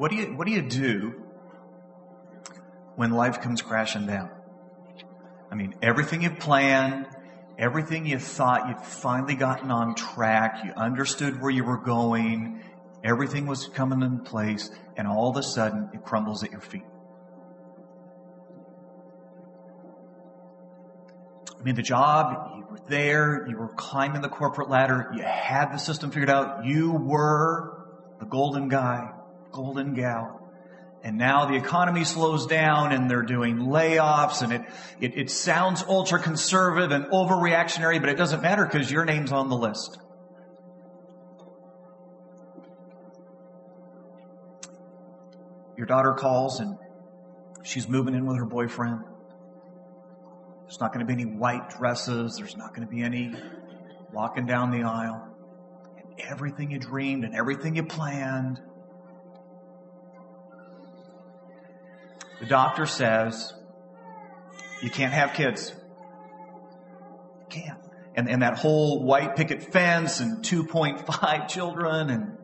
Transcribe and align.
What 0.00 0.10
do 0.10 0.16
you, 0.16 0.26
what 0.34 0.46
do 0.46 0.52
you 0.52 0.62
do 0.62 1.22
when 2.96 3.10
life 3.10 3.42
comes 3.42 3.60
crashing 3.60 4.06
down? 4.06 4.30
I 5.50 5.54
mean, 5.54 5.74
everything 5.82 6.22
you 6.22 6.30
planned, 6.30 7.06
everything 7.58 8.06
you 8.06 8.18
thought 8.18 8.68
you'd 8.68 8.80
finally 8.80 9.34
gotten 9.34 9.70
on 9.70 9.94
track, 9.94 10.64
you 10.64 10.72
understood 10.72 11.40
where 11.42 11.50
you 11.50 11.64
were 11.64 11.76
going, 11.76 12.62
everything 13.04 13.46
was 13.46 13.68
coming 13.68 14.00
in 14.00 14.20
place, 14.20 14.70
and 14.96 15.06
all 15.06 15.28
of 15.28 15.36
a 15.36 15.42
sudden 15.42 15.90
it 15.92 16.02
crumbles 16.02 16.42
at 16.44 16.50
your 16.50 16.62
feet. 16.62 16.86
I 21.58 21.62
mean, 21.62 21.74
the 21.74 21.82
job, 21.82 22.56
you 22.56 22.64
were 22.70 22.80
there, 22.88 23.46
you 23.50 23.58
were 23.58 23.68
climbing 23.68 24.22
the 24.22 24.30
corporate 24.30 24.70
ladder, 24.70 25.10
you 25.14 25.22
had 25.22 25.72
the 25.72 25.76
system 25.76 26.10
figured 26.10 26.30
out, 26.30 26.64
you 26.64 26.92
were 26.92 27.86
the 28.18 28.24
golden 28.24 28.68
guy, 28.70 29.12
golden 29.52 29.94
gal. 29.94 30.40
And 31.02 31.16
now 31.16 31.46
the 31.46 31.56
economy 31.56 32.04
slows 32.04 32.46
down 32.46 32.92
and 32.92 33.10
they're 33.10 33.22
doing 33.22 33.56
layoffs 33.56 34.42
and 34.42 34.52
it, 34.52 34.62
it, 35.00 35.16
it 35.16 35.30
sounds 35.30 35.82
ultra 35.82 36.18
conservative 36.18 36.90
and 36.90 37.06
overreactionary, 37.06 38.00
but 38.00 38.10
it 38.10 38.18
doesn't 38.18 38.42
matter 38.42 38.66
because 38.66 38.90
your 38.90 39.06
name's 39.06 39.32
on 39.32 39.48
the 39.48 39.56
list. 39.56 39.98
Your 45.78 45.86
daughter 45.86 46.12
calls 46.12 46.60
and 46.60 46.76
she's 47.62 47.88
moving 47.88 48.14
in 48.14 48.26
with 48.26 48.36
her 48.36 48.44
boyfriend. 48.44 49.00
There's 50.64 50.78
not 50.78 50.92
going 50.92 51.04
to 51.04 51.12
be 51.12 51.20
any 51.20 51.32
white 51.32 51.70
dresses. 51.70 52.36
There's 52.36 52.56
not 52.56 52.74
going 52.74 52.86
to 52.86 52.94
be 52.94 53.02
any 53.02 53.34
walking 54.12 54.44
down 54.44 54.70
the 54.70 54.82
aisle. 54.82 55.34
And 55.96 56.20
everything 56.30 56.70
you 56.70 56.78
dreamed 56.78 57.24
and 57.24 57.34
everything 57.34 57.76
you 57.76 57.84
planned. 57.84 58.60
The 62.40 62.46
doctor 62.46 62.86
says, 62.86 63.52
you 64.82 64.90
can't 64.90 65.12
have 65.12 65.34
kids. 65.34 65.74
can't. 67.50 67.78
And, 68.16 68.28
and 68.28 68.42
that 68.42 68.58
whole 68.58 69.04
white 69.04 69.36
picket 69.36 69.72
fence 69.72 70.20
and 70.20 70.42
2.5 70.42 71.48
children 71.48 72.10
and, 72.10 72.38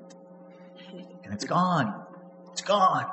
and 1.25 1.33
it's 1.33 1.45
gone. 1.45 2.07
It's 2.53 2.63
gone. 2.63 3.07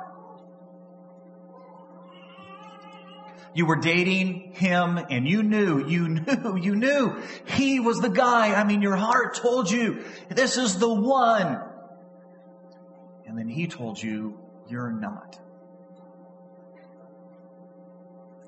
You 3.54 3.66
were 3.66 3.76
dating 3.76 4.52
him 4.54 4.98
and 4.98 5.26
you 5.26 5.42
knew, 5.42 5.86
you 5.86 6.08
knew, 6.08 6.56
you 6.60 6.76
knew 6.76 7.22
he 7.46 7.80
was 7.80 7.98
the 8.00 8.10
guy. 8.10 8.54
I 8.54 8.64
mean, 8.64 8.82
your 8.82 8.96
heart 8.96 9.36
told 9.36 9.70
you 9.70 10.04
this 10.28 10.58
is 10.58 10.78
the 10.78 10.92
one. 10.92 11.60
And 13.26 13.38
then 13.38 13.48
he 13.48 13.68
told 13.68 14.02
you 14.02 14.38
you're 14.68 14.92
not. 14.92 15.38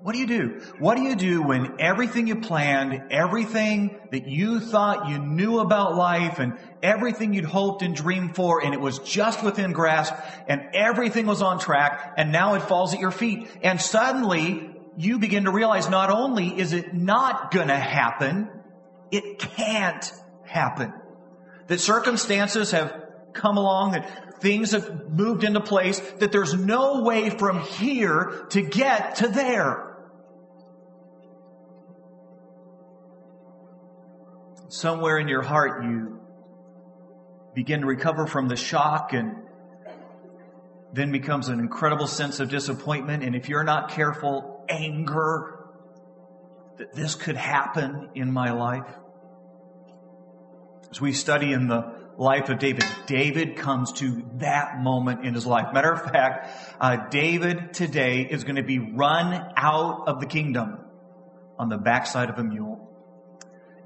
What 0.07 0.15
do 0.15 0.21
you 0.21 0.29
do? 0.29 0.61
What 0.79 0.97
do 0.97 1.03
you 1.03 1.17
do 1.17 1.43
when 1.43 1.81
everything 1.81 2.29
you 2.29 2.37
planned, 2.37 3.11
everything 3.11 3.99
that 4.13 4.29
you 4.29 4.61
thought 4.61 5.09
you 5.09 5.19
knew 5.19 5.59
about 5.59 5.97
life 5.97 6.39
and 6.39 6.57
everything 6.81 7.35
you'd 7.35 7.45
hoped 7.45 7.83
and 7.83 7.93
dreamed 7.93 8.37
for 8.37 8.65
and 8.65 8.73
it 8.73 8.81
was 8.81 9.01
just 9.01 9.43
within 9.43 9.73
grasp 9.73 10.15
and 10.47 10.63
everything 10.75 11.27
was 11.27 11.43
on 11.43 11.59
track 11.59 12.15
and 12.17 12.31
now 12.31 12.55
it 12.55 12.63
falls 12.63 12.95
at 12.95 13.01
your 13.01 13.11
feet 13.11 13.49
and 13.65 13.81
suddenly 13.81 14.71
you 14.97 15.19
begin 15.19 15.47
to 15.47 15.51
realize 15.51 15.89
not 15.89 16.09
only 16.09 16.57
is 16.57 16.73
it 16.73 16.95
not 16.95 17.51
gonna 17.51 17.77
happen, 17.77 18.49
it 19.11 19.41
can't 19.41 20.13
happen. 20.45 20.93
That 21.67 21.81
circumstances 21.81 22.71
have 22.71 22.95
come 23.33 23.57
along, 23.57 23.91
that 23.91 24.41
things 24.41 24.71
have 24.71 25.09
moved 25.11 25.43
into 25.43 25.61
place, 25.61 25.99
that 26.21 26.31
there's 26.31 26.55
no 26.55 27.03
way 27.03 27.29
from 27.29 27.59
here 27.63 28.47
to 28.51 28.63
get 28.63 29.17
to 29.17 29.27
there. 29.27 29.95
Somewhere 34.77 35.17
in 35.17 35.27
your 35.27 35.41
heart 35.41 35.85
you 35.85 36.21
begin 37.55 37.81
to 37.81 37.87
recover 37.87 38.27
from 38.27 38.47
the 38.47 38.57
shock 38.57 39.15
and 39.15 39.37
then 40.93 41.13
becomes 41.13 41.49
an 41.49 41.61
incredible 41.61 42.07
sense 42.07 42.41
of 42.41 42.51
disappointment. 42.51 43.23
And 43.23 43.35
if 43.35 43.49
you're 43.49 43.65
not 43.65 43.93
careful, 43.93 44.67
anger 44.69 45.67
that 46.77 46.93
this 46.93 47.15
could 47.15 47.37
happen 47.37 48.11
in 48.15 48.31
my 48.31 48.53
life. 48.53 48.87
As 50.91 51.01
we 51.01 51.15
study 51.15 51.55
in 51.55 51.69
the 51.69 51.95
life 52.19 52.51
of 52.51 52.59
David, 52.59 52.85
David 53.07 53.57
comes 53.57 53.93
to 53.93 54.29
that 54.41 54.83
moment 54.83 55.25
in 55.25 55.33
his 55.33 55.47
life. 55.47 55.73
Matter 55.73 55.93
of 55.93 56.03
fact, 56.03 56.51
uh, 56.83 57.09
David 57.09 57.73
today 57.73 58.29
is 58.31 58.45
going 58.45 58.57
to 58.57 58.63
be 58.63 58.79
run 58.79 59.43
out 59.57 60.07
of 60.07 60.21
the 60.21 60.27
kingdom 60.27 60.81
on 61.59 61.71
the 61.71 61.79
backside 61.79 62.29
of 62.29 62.39
a 62.39 62.45
mule. 62.45 62.86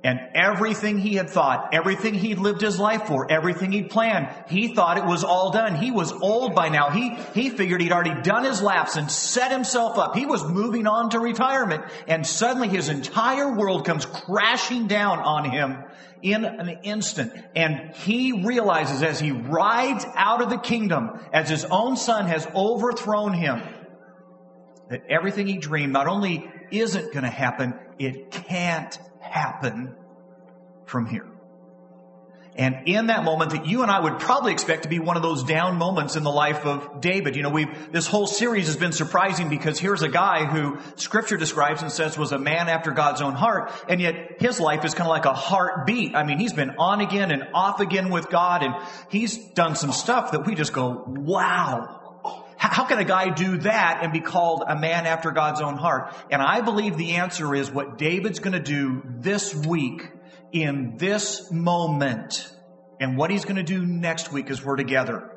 And 0.02 0.18
everything 0.34 0.98
he 0.98 1.16
had 1.16 1.28
thought, 1.28 1.74
everything 1.74 2.14
he'd 2.14 2.38
lived 2.38 2.62
his 2.62 2.78
life 2.78 3.06
for, 3.06 3.30
everything 3.30 3.70
he'd 3.70 3.90
planned, 3.90 4.28
he 4.48 4.74
thought 4.74 4.96
it 4.96 5.04
was 5.04 5.24
all 5.24 5.50
done. 5.50 5.74
He 5.74 5.90
was 5.90 6.10
old 6.10 6.54
by 6.54 6.70
now. 6.70 6.88
He, 6.88 7.14
he 7.34 7.50
figured 7.50 7.82
he'd 7.82 7.92
already 7.92 8.22
done 8.22 8.44
his 8.44 8.62
laps 8.62 8.96
and 8.96 9.10
set 9.10 9.52
himself 9.52 9.98
up. 9.98 10.16
He 10.16 10.24
was 10.24 10.42
moving 10.42 10.86
on 10.86 11.10
to 11.10 11.20
retirement. 11.20 11.84
And 12.08 12.26
suddenly 12.26 12.68
his 12.68 12.88
entire 12.88 13.54
world 13.54 13.84
comes 13.84 14.06
crashing 14.06 14.86
down 14.86 15.18
on 15.18 15.50
him 15.50 15.84
in 16.22 16.46
an 16.46 16.78
instant. 16.82 17.34
And 17.54 17.94
he 17.94 18.44
realizes 18.44 19.02
as 19.02 19.20
he 19.20 19.32
rides 19.32 20.06
out 20.14 20.40
of 20.40 20.48
the 20.48 20.58
kingdom, 20.58 21.20
as 21.30 21.50
his 21.50 21.66
own 21.66 21.98
son 21.98 22.26
has 22.26 22.46
overthrown 22.54 23.34
him, 23.34 23.60
that 24.88 25.02
everything 25.10 25.46
he 25.46 25.58
dreamed 25.58 25.92
not 25.92 26.06
only 26.06 26.50
isn't 26.70 27.12
going 27.12 27.24
to 27.24 27.30
happen, 27.30 27.74
it 27.98 28.30
can't 28.30 28.98
happen 29.30 29.94
from 30.86 31.06
here. 31.06 31.26
And 32.56 32.88
in 32.88 33.06
that 33.06 33.24
moment 33.24 33.52
that 33.52 33.66
you 33.66 33.82
and 33.82 33.91
I 33.91 34.00
would 34.00 34.18
probably 34.18 34.52
expect 34.52 34.82
to 34.82 34.88
be 34.88 34.98
one 34.98 35.16
of 35.16 35.22
those 35.22 35.44
down 35.44 35.76
moments 35.76 36.16
in 36.16 36.24
the 36.24 36.30
life 36.30 36.66
of 36.66 37.00
David. 37.00 37.36
You 37.36 37.42
know, 37.42 37.50
we've, 37.50 37.92
this 37.92 38.06
whole 38.06 38.26
series 38.26 38.66
has 38.66 38.76
been 38.76 38.92
surprising 38.92 39.48
because 39.48 39.78
here's 39.78 40.02
a 40.02 40.08
guy 40.08 40.44
who 40.44 40.78
scripture 40.96 41.36
describes 41.36 41.80
and 41.80 41.92
says 41.92 42.18
was 42.18 42.32
a 42.32 42.38
man 42.38 42.68
after 42.68 42.91
God's 42.91 43.22
own 43.22 43.34
heart. 43.34 43.72
And 43.88 44.00
yet 44.00 44.41
his 44.41 44.58
life 44.58 44.84
is 44.84 44.94
kind 44.94 45.06
of 45.06 45.10
like 45.10 45.26
a 45.26 45.32
heartbeat. 45.32 46.16
I 46.16 46.24
mean, 46.24 46.38
he's 46.38 46.52
been 46.52 46.70
on 46.70 47.00
again 47.00 47.30
and 47.30 47.44
off 47.54 47.80
again 47.80 48.10
with 48.10 48.28
God 48.28 48.64
and 48.64 48.74
he's 49.10 49.38
done 49.52 49.76
some 49.76 49.92
stuff 49.92 50.32
that 50.32 50.44
we 50.44 50.54
just 50.54 50.72
go, 50.72 51.04
wow. 51.06 51.99
How 52.60 52.84
can 52.84 52.98
a 52.98 53.04
guy 53.04 53.31
do 53.31 53.56
that 53.59 54.00
and 54.03 54.12
be 54.12 54.21
called 54.21 54.62
a 54.69 54.78
man 54.78 55.06
after 55.06 55.31
God's 55.31 55.62
own 55.62 55.78
heart? 55.78 56.15
And 56.31 56.43
I 56.43 56.60
believe 56.60 56.98
the 56.98 57.12
answer 57.12 57.54
is 57.54 57.71
what 57.71 57.97
David's 57.97 58.38
going 58.38 58.53
to 58.53 58.60
do 58.60 59.03
this 59.06 59.54
week 59.54 60.06
in 60.53 60.98
this 60.98 61.50
moment 61.50 62.53
and 63.00 63.16
what 63.16 63.31
he's 63.31 63.47
going 63.47 63.56
to 63.56 63.62
do 63.62 63.87
next 63.87 64.31
week 64.31 64.50
as 64.50 64.62
we're 64.62 64.76
together 64.76 65.31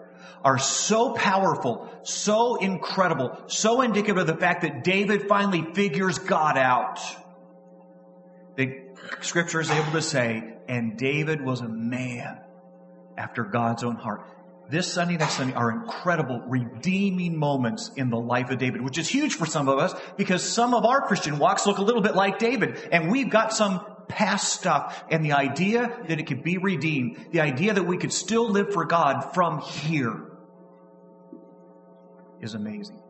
are 0.43 0.57
so 0.57 1.13
powerful, 1.13 1.89
so 2.03 2.57
incredible, 2.57 3.41
so 3.47 3.79
indicative 3.79 4.17
of 4.17 4.27
the 4.27 4.35
fact 4.35 4.63
that 4.63 4.83
David 4.83 5.29
finally 5.29 5.65
figures 5.73 6.19
God 6.19 6.57
out. 6.57 6.99
The 8.57 8.81
scripture 9.21 9.61
is 9.61 9.71
able 9.71 9.93
to 9.93 10.01
say, 10.01 10.55
and 10.67 10.97
David 10.97 11.39
was 11.39 11.61
a 11.61 11.69
man 11.69 12.41
after 13.17 13.45
God's 13.45 13.85
own 13.85 13.95
heart 13.95 14.27
this 14.69 14.91
Sunday, 14.91 15.17
next 15.17 15.35
Sunday 15.35 15.53
are 15.53 15.71
incredible 15.71 16.41
redeeming 16.47 17.37
moments 17.37 17.91
in 17.95 18.09
the 18.09 18.17
life 18.17 18.49
of 18.49 18.57
David, 18.57 18.81
which 18.81 18.97
is 18.97 19.07
huge 19.07 19.35
for 19.35 19.45
some 19.45 19.67
of 19.67 19.77
us 19.79 19.93
because 20.17 20.43
some 20.43 20.73
of 20.73 20.85
our 20.85 21.01
Christian 21.01 21.37
walks 21.37 21.67
look 21.67 21.77
a 21.77 21.83
little 21.83 22.01
bit 22.01 22.15
like 22.15 22.39
David 22.39 22.89
and 22.91 23.11
we've 23.11 23.29
got 23.29 23.53
some 23.53 23.85
past 24.07 24.53
stuff 24.53 25.03
and 25.09 25.23
the 25.23 25.33
idea 25.33 25.91
that 26.07 26.19
it 26.19 26.27
could 26.27 26.43
be 26.43 26.57
redeemed, 26.57 27.27
the 27.31 27.41
idea 27.41 27.73
that 27.73 27.83
we 27.83 27.97
could 27.97 28.13
still 28.13 28.49
live 28.49 28.73
for 28.73 28.85
God 28.85 29.33
from 29.33 29.59
here 29.59 30.19
is 32.41 32.53
amazing. 32.53 33.02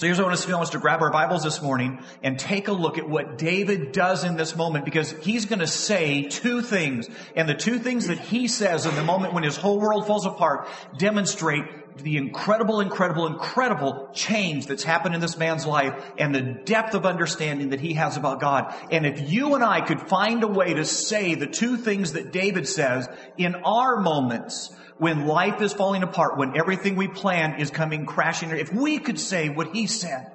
So 0.00 0.06
here's 0.06 0.16
what 0.16 0.24
I 0.24 0.28
want 0.28 0.38
us 0.38 0.42
to 0.42 0.46
do. 0.46 0.52
I 0.54 0.56
want 0.56 0.68
us 0.68 0.72
to 0.72 0.78
grab 0.78 1.02
our 1.02 1.10
Bibles 1.10 1.42
this 1.42 1.60
morning 1.60 2.02
and 2.22 2.38
take 2.38 2.68
a 2.68 2.72
look 2.72 2.96
at 2.96 3.08
what 3.08 3.36
David 3.36 3.92
does 3.92 4.24
in 4.24 4.36
this 4.36 4.56
moment 4.56 4.86
because 4.86 5.10
he's 5.10 5.44
going 5.44 5.58
to 5.58 5.66
say 5.66 6.22
two 6.22 6.62
things. 6.62 7.08
And 7.36 7.46
the 7.46 7.54
two 7.54 7.78
things 7.78 8.06
that 8.06 8.18
he 8.18 8.48
says 8.48 8.86
in 8.86 8.94
the 8.94 9.02
moment 9.02 9.34
when 9.34 9.42
his 9.42 9.56
whole 9.56 9.78
world 9.78 10.06
falls 10.06 10.24
apart 10.24 10.68
demonstrate 10.96 11.64
the 11.98 12.16
incredible, 12.16 12.80
incredible, 12.80 13.26
incredible 13.26 14.08
change 14.14 14.66
that's 14.66 14.84
happened 14.84 15.14
in 15.14 15.20
this 15.20 15.36
man's 15.36 15.66
life 15.66 16.12
and 16.18 16.34
the 16.34 16.40
depth 16.40 16.94
of 16.94 17.04
understanding 17.04 17.70
that 17.70 17.80
he 17.80 17.94
has 17.94 18.16
about 18.16 18.40
God. 18.40 18.74
And 18.90 19.04
if 19.04 19.30
you 19.30 19.54
and 19.54 19.62
I 19.62 19.80
could 19.80 20.00
find 20.00 20.42
a 20.42 20.48
way 20.48 20.74
to 20.74 20.84
say 20.84 21.34
the 21.34 21.46
two 21.46 21.76
things 21.76 22.14
that 22.14 22.32
David 22.32 22.66
says 22.66 23.08
in 23.36 23.54
our 23.54 24.00
moments, 24.00 24.74
when 25.00 25.26
life 25.26 25.62
is 25.62 25.72
falling 25.72 26.02
apart, 26.02 26.36
when 26.36 26.58
everything 26.58 26.94
we 26.94 27.08
plan 27.08 27.58
is 27.58 27.70
coming 27.70 28.04
crashing, 28.04 28.50
if 28.50 28.70
we 28.70 28.98
could 28.98 29.18
say 29.18 29.48
what 29.48 29.74
he 29.74 29.86
said, 29.86 30.30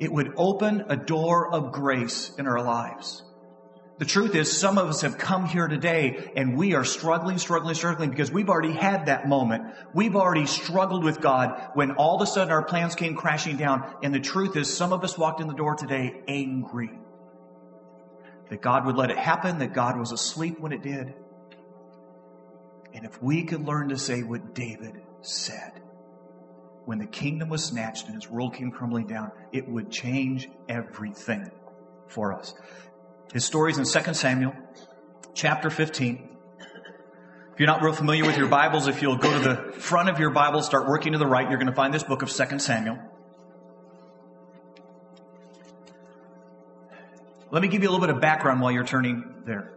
it 0.00 0.10
would 0.10 0.34
open 0.36 0.86
a 0.88 0.96
door 0.96 1.54
of 1.54 1.70
grace 1.70 2.32
in 2.36 2.48
our 2.48 2.60
lives. 2.60 3.22
The 3.98 4.06
truth 4.06 4.34
is, 4.34 4.50
some 4.50 4.76
of 4.76 4.88
us 4.88 5.02
have 5.02 5.18
come 5.18 5.46
here 5.46 5.68
today 5.68 6.32
and 6.34 6.56
we 6.56 6.74
are 6.74 6.84
struggling, 6.84 7.38
struggling, 7.38 7.76
struggling 7.76 8.10
because 8.10 8.32
we've 8.32 8.48
already 8.48 8.72
had 8.72 9.06
that 9.06 9.28
moment. 9.28 9.72
We've 9.94 10.16
already 10.16 10.46
struggled 10.46 11.04
with 11.04 11.20
God 11.20 11.70
when 11.74 11.92
all 11.92 12.16
of 12.16 12.22
a 12.22 12.26
sudden 12.26 12.52
our 12.52 12.64
plans 12.64 12.96
came 12.96 13.14
crashing 13.14 13.56
down. 13.56 13.88
And 14.02 14.12
the 14.12 14.18
truth 14.18 14.56
is, 14.56 14.76
some 14.76 14.92
of 14.92 15.04
us 15.04 15.16
walked 15.16 15.40
in 15.40 15.46
the 15.46 15.54
door 15.54 15.76
today 15.76 16.22
angry 16.26 16.90
that 18.50 18.60
God 18.60 18.84
would 18.84 18.96
let 18.96 19.12
it 19.12 19.16
happen, 19.16 19.60
that 19.60 19.72
God 19.72 19.96
was 19.96 20.10
asleep 20.10 20.58
when 20.58 20.72
it 20.72 20.82
did. 20.82 21.14
And 23.04 23.12
if 23.12 23.22
we 23.22 23.44
could 23.44 23.66
learn 23.66 23.90
to 23.90 23.98
say 23.98 24.22
what 24.22 24.54
David 24.54 24.94
said, 25.20 25.72
when 26.86 26.98
the 26.98 27.06
kingdom 27.06 27.50
was 27.50 27.62
snatched 27.62 28.06
and 28.06 28.14
his 28.14 28.30
world 28.30 28.54
came 28.54 28.70
crumbling 28.70 29.06
down, 29.06 29.30
it 29.52 29.68
would 29.68 29.90
change 29.90 30.48
everything 30.70 31.50
for 32.08 32.32
us. 32.32 32.54
His 33.30 33.44
stories 33.44 33.76
in 33.76 33.84
2 33.84 34.14
Samuel 34.14 34.54
chapter 35.34 35.68
15. 35.68 36.30
If 37.52 37.60
you're 37.60 37.66
not 37.66 37.82
real 37.82 37.92
familiar 37.92 38.24
with 38.24 38.38
your 38.38 38.48
Bibles, 38.48 38.88
if 38.88 39.02
you'll 39.02 39.18
go 39.18 39.30
to 39.30 39.48
the 39.50 39.72
front 39.72 40.08
of 40.08 40.18
your 40.18 40.30
Bible, 40.30 40.62
start 40.62 40.88
working 40.88 41.12
to 41.12 41.18
the 41.18 41.26
right, 41.26 41.46
you're 41.46 41.58
going 41.58 41.68
to 41.68 41.74
find 41.74 41.92
this 41.92 42.04
book 42.04 42.22
of 42.22 42.30
2 42.30 42.58
Samuel. 42.58 42.96
Let 47.50 47.60
me 47.60 47.68
give 47.68 47.82
you 47.82 47.90
a 47.90 47.92
little 47.92 48.06
bit 48.06 48.16
of 48.16 48.22
background 48.22 48.62
while 48.62 48.72
you're 48.72 48.82
turning 48.82 49.42
there. 49.44 49.74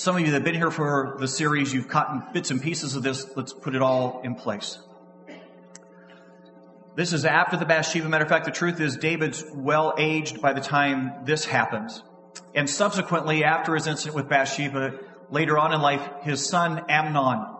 Some 0.00 0.16
of 0.16 0.22
you 0.22 0.28
that 0.28 0.36
have 0.36 0.44
been 0.44 0.54
here 0.54 0.70
for 0.70 1.16
the 1.20 1.28
series, 1.28 1.74
you've 1.74 1.88
caught 1.88 2.32
bits 2.32 2.50
and 2.50 2.62
pieces 2.62 2.96
of 2.96 3.02
this. 3.02 3.26
Let's 3.36 3.52
put 3.52 3.74
it 3.74 3.82
all 3.82 4.22
in 4.24 4.34
place. 4.34 4.78
This 6.96 7.12
is 7.12 7.26
after 7.26 7.58
the 7.58 7.66
Bathsheba. 7.66 8.08
Matter 8.08 8.24
of 8.24 8.30
fact, 8.30 8.46
the 8.46 8.50
truth 8.50 8.80
is 8.80 8.96
David's 8.96 9.44
well 9.52 9.92
aged 9.98 10.40
by 10.40 10.54
the 10.54 10.62
time 10.62 11.26
this 11.26 11.44
happens. 11.44 12.02
And 12.54 12.68
subsequently, 12.70 13.44
after 13.44 13.74
his 13.74 13.86
incident 13.86 14.16
with 14.16 14.26
Bathsheba, 14.26 15.00
later 15.28 15.58
on 15.58 15.74
in 15.74 15.82
life, 15.82 16.08
his 16.22 16.48
son 16.48 16.82
Amnon 16.88 17.56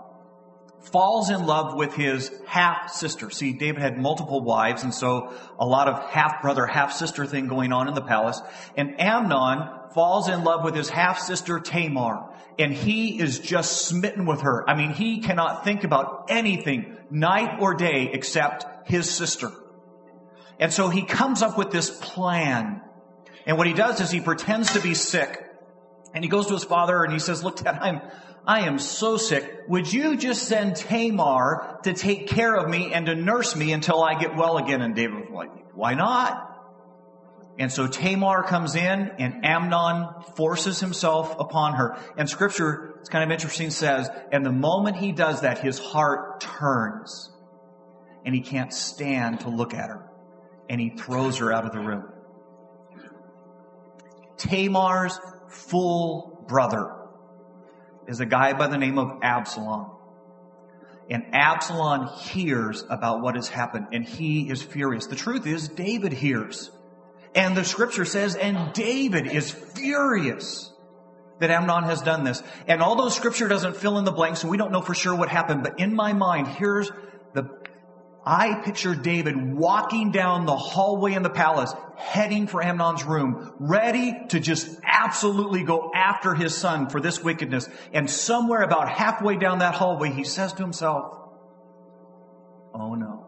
falls 0.80 1.28
in 1.28 1.44
love 1.44 1.74
with 1.74 1.92
his 1.92 2.32
half 2.46 2.90
sister. 2.90 3.28
See, 3.28 3.52
David 3.52 3.82
had 3.82 3.98
multiple 3.98 4.40
wives, 4.40 4.82
and 4.82 4.94
so 4.94 5.34
a 5.58 5.66
lot 5.66 5.88
of 5.88 6.10
half 6.10 6.40
brother, 6.40 6.64
half 6.64 6.92
sister 6.92 7.26
thing 7.26 7.48
going 7.48 7.70
on 7.74 7.86
in 7.86 7.92
the 7.92 8.00
palace. 8.00 8.40
And 8.78 8.98
Amnon 8.98 9.68
falls 9.92 10.28
in 10.28 10.44
love 10.44 10.64
with 10.64 10.74
his 10.74 10.88
half 10.88 11.18
sister 11.18 11.60
Tamar, 11.60 12.29
and 12.62 12.72
he 12.72 13.20
is 13.20 13.38
just 13.38 13.86
smitten 13.86 14.26
with 14.26 14.42
her. 14.42 14.68
I 14.68 14.74
mean, 14.74 14.90
he 14.90 15.20
cannot 15.20 15.64
think 15.64 15.84
about 15.84 16.26
anything 16.28 16.96
night 17.10 17.60
or 17.60 17.74
day 17.74 18.10
except 18.12 18.88
his 18.88 19.10
sister. 19.10 19.50
And 20.58 20.72
so 20.72 20.88
he 20.88 21.04
comes 21.04 21.42
up 21.42 21.56
with 21.56 21.70
this 21.70 21.90
plan 21.90 22.82
and 23.46 23.58
what 23.58 23.66
he 23.66 23.72
does 23.72 24.00
is 24.00 24.10
he 24.10 24.20
pretends 24.20 24.74
to 24.74 24.80
be 24.80 24.94
sick. 24.94 25.44
And 26.14 26.24
he 26.24 26.30
goes 26.30 26.46
to 26.48 26.54
his 26.54 26.64
father 26.64 27.02
and 27.04 27.12
he 27.12 27.18
says, 27.18 27.42
look, 27.42 27.56
Dad, 27.56 27.78
I'm, 27.80 28.00
I 28.46 28.66
am 28.66 28.78
so 28.78 29.16
sick. 29.16 29.62
Would 29.68 29.92
you 29.92 30.16
just 30.16 30.44
send 30.44 30.76
Tamar 30.76 31.78
to 31.84 31.92
take 31.92 32.28
care 32.28 32.54
of 32.54 32.68
me 32.68 32.92
and 32.92 33.06
to 33.06 33.14
nurse 33.14 33.54
me 33.56 33.72
until 33.72 34.02
I 34.02 34.18
get 34.18 34.36
well 34.36 34.58
again? 34.58 34.82
And 34.82 34.94
David 34.94 35.30
was 35.30 35.30
like, 35.32 35.74
why 35.74 35.94
not? 35.94 36.49
And 37.58 37.70
so 37.70 37.86
Tamar 37.86 38.42
comes 38.44 38.74
in 38.74 39.10
and 39.18 39.44
Amnon 39.44 40.22
forces 40.36 40.80
himself 40.80 41.38
upon 41.38 41.74
her. 41.74 41.98
And 42.16 42.28
scripture, 42.28 42.94
it's 43.00 43.08
kind 43.08 43.24
of 43.24 43.30
interesting, 43.30 43.70
says, 43.70 44.08
and 44.32 44.44
the 44.46 44.52
moment 44.52 44.96
he 44.96 45.12
does 45.12 45.42
that, 45.42 45.58
his 45.58 45.78
heart 45.78 46.40
turns 46.40 47.30
and 48.24 48.34
he 48.34 48.40
can't 48.40 48.72
stand 48.72 49.40
to 49.40 49.50
look 49.50 49.74
at 49.74 49.88
her. 49.88 50.06
And 50.68 50.80
he 50.80 50.90
throws 50.90 51.38
her 51.38 51.52
out 51.52 51.66
of 51.66 51.72
the 51.72 51.80
room. 51.80 52.04
Tamar's 54.36 55.18
full 55.48 56.44
brother 56.48 56.96
is 58.06 58.20
a 58.20 58.26
guy 58.26 58.52
by 58.54 58.68
the 58.68 58.78
name 58.78 58.98
of 58.98 59.18
Absalom. 59.22 59.90
And 61.10 61.34
Absalom 61.34 62.06
hears 62.06 62.84
about 62.88 63.20
what 63.20 63.34
has 63.34 63.48
happened 63.48 63.88
and 63.92 64.04
he 64.04 64.48
is 64.48 64.62
furious. 64.62 65.06
The 65.06 65.16
truth 65.16 65.46
is 65.46 65.68
David 65.68 66.12
hears. 66.12 66.70
And 67.34 67.56
the 67.56 67.64
scripture 67.64 68.04
says, 68.04 68.34
and 68.34 68.72
David 68.72 69.28
is 69.28 69.50
furious 69.50 70.72
that 71.38 71.50
Amnon 71.50 71.84
has 71.84 72.02
done 72.02 72.24
this. 72.24 72.42
And 72.66 72.82
although 72.82 73.08
scripture 73.08 73.48
doesn't 73.48 73.76
fill 73.76 73.98
in 73.98 74.04
the 74.04 74.12
blanks 74.12 74.42
and 74.42 74.50
we 74.50 74.56
don't 74.56 74.72
know 74.72 74.82
for 74.82 74.94
sure 74.94 75.14
what 75.14 75.28
happened, 75.28 75.62
but 75.62 75.78
in 75.80 75.94
my 75.94 76.12
mind, 76.12 76.48
here's 76.48 76.90
the 77.34 77.48
I 78.24 78.60
picture 78.62 78.94
David 78.94 79.54
walking 79.54 80.12
down 80.12 80.44
the 80.44 80.56
hallway 80.56 81.14
in 81.14 81.22
the 81.22 81.30
palace, 81.30 81.72
heading 81.96 82.46
for 82.46 82.62
Amnon's 82.62 83.02
room, 83.02 83.54
ready 83.58 84.14
to 84.28 84.40
just 84.40 84.78
absolutely 84.84 85.64
go 85.64 85.90
after 85.94 86.34
his 86.34 86.54
son 86.54 86.90
for 86.90 87.00
this 87.00 87.22
wickedness. 87.22 87.68
And 87.94 88.10
somewhere 88.10 88.60
about 88.60 88.90
halfway 88.90 89.36
down 89.36 89.60
that 89.60 89.74
hallway, 89.74 90.10
he 90.10 90.24
says 90.24 90.52
to 90.54 90.62
himself, 90.62 91.16
Oh 92.74 92.94
no. 92.94 93.19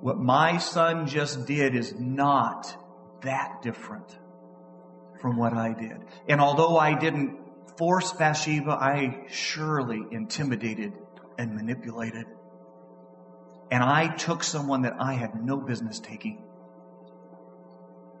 What 0.00 0.18
my 0.18 0.58
son 0.58 1.06
just 1.06 1.46
did 1.46 1.74
is 1.74 1.94
not 1.98 2.76
that 3.22 3.62
different 3.62 4.16
from 5.20 5.36
what 5.36 5.52
I 5.52 5.72
did. 5.72 5.98
And 6.28 6.40
although 6.40 6.78
I 6.78 6.94
didn't 6.94 7.36
force 7.76 8.12
Bathsheba, 8.12 8.70
I 8.70 9.24
surely 9.28 10.00
intimidated 10.10 10.92
and 11.36 11.54
manipulated. 11.54 12.26
And 13.70 13.82
I 13.82 14.08
took 14.08 14.44
someone 14.44 14.82
that 14.82 14.94
I 15.00 15.14
had 15.14 15.44
no 15.44 15.56
business 15.56 15.98
taking. 16.00 16.42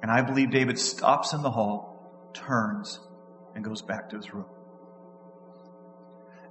And 0.02 0.10
I 0.10 0.22
believe 0.22 0.50
David 0.50 0.78
stops 0.78 1.32
in 1.32 1.42
the 1.42 1.50
hall, 1.50 2.30
turns, 2.34 3.00
and 3.54 3.64
goes 3.64 3.82
back 3.82 4.10
to 4.10 4.16
his 4.16 4.32
room. 4.32 4.46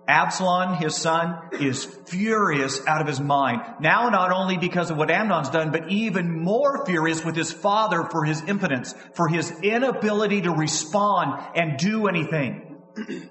Absalom, 0.07 0.75
his 0.75 0.95
son, 0.95 1.37
is 1.59 1.83
furious 1.83 2.79
out 2.87 3.01
of 3.01 3.07
his 3.07 3.19
mind. 3.19 3.61
Now 3.81 4.09
not 4.09 4.31
only 4.31 4.57
because 4.57 4.89
of 4.89 4.97
what 4.97 5.11
Amnon's 5.11 5.49
done, 5.49 5.71
but 5.71 5.91
even 5.91 6.31
more 6.31 6.85
furious 6.85 7.25
with 7.25 7.35
his 7.35 7.51
father 7.51 8.05
for 8.09 8.23
his 8.23 8.41
impotence, 8.47 8.95
for 9.15 9.27
his 9.27 9.51
inability 9.61 10.43
to 10.43 10.51
respond 10.51 11.43
and 11.55 11.77
do 11.77 12.07
anything. 12.07 12.77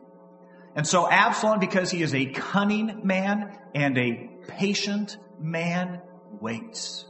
and 0.77 0.87
so 0.87 1.11
Absalom, 1.11 1.61
because 1.61 1.91
he 1.91 2.03
is 2.03 2.15
a 2.15 2.27
cunning 2.27 3.01
man 3.05 3.57
and 3.75 3.97
a 3.97 4.29
patient 4.47 5.17
man 5.41 6.03
waits. 6.41 7.07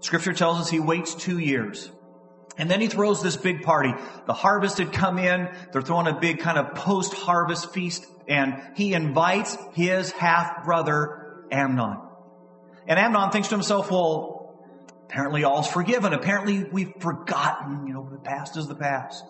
Scripture 0.00 0.32
tells 0.32 0.58
us 0.58 0.70
he 0.70 0.80
waits 0.80 1.14
two 1.14 1.38
years. 1.38 1.90
And 2.60 2.70
then 2.70 2.82
he 2.82 2.88
throws 2.88 3.22
this 3.22 3.38
big 3.38 3.62
party. 3.62 3.94
The 4.26 4.34
harvest 4.34 4.76
had 4.76 4.92
come 4.92 5.18
in. 5.18 5.48
They're 5.72 5.80
throwing 5.80 6.06
a 6.06 6.20
big 6.20 6.40
kind 6.40 6.58
of 6.58 6.74
post-harvest 6.74 7.72
feast 7.72 8.04
and 8.28 8.62
he 8.74 8.92
invites 8.92 9.56
his 9.72 10.12
half 10.12 10.62
brother 10.66 11.46
Amnon. 11.50 11.96
And 12.86 12.98
Amnon 12.98 13.30
thinks 13.30 13.48
to 13.48 13.54
himself, 13.54 13.90
well, 13.90 14.54
apparently 15.04 15.42
all's 15.42 15.68
forgiven. 15.68 16.12
Apparently 16.12 16.62
we've 16.64 16.92
forgotten, 17.00 17.86
you 17.86 17.94
know, 17.94 18.06
the 18.10 18.18
past 18.18 18.58
is 18.58 18.68
the 18.68 18.74
past. 18.74 19.24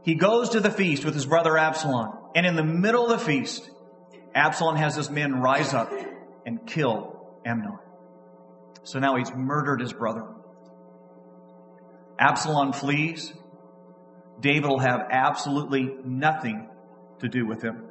He 0.00 0.14
goes 0.14 0.48
to 0.50 0.60
the 0.60 0.70
feast 0.70 1.04
with 1.04 1.12
his 1.12 1.26
brother 1.26 1.58
Absalom. 1.58 2.16
And 2.34 2.46
in 2.46 2.56
the 2.56 2.64
middle 2.64 3.04
of 3.04 3.20
the 3.20 3.24
feast, 3.26 3.70
Absalom 4.34 4.76
has 4.76 4.96
his 4.96 5.10
men 5.10 5.42
rise 5.42 5.74
up 5.74 5.92
and 6.46 6.66
kill 6.66 7.30
Amnon. 7.44 7.78
So 8.84 9.00
now 9.00 9.16
he's 9.16 9.34
murdered 9.34 9.82
his 9.82 9.92
brother. 9.92 10.24
Absalom 12.18 12.72
flees. 12.72 13.32
David 14.40 14.68
will 14.68 14.78
have 14.78 15.08
absolutely 15.10 15.96
nothing 16.04 16.68
to 17.20 17.28
do 17.28 17.46
with 17.46 17.62
him. 17.62 17.84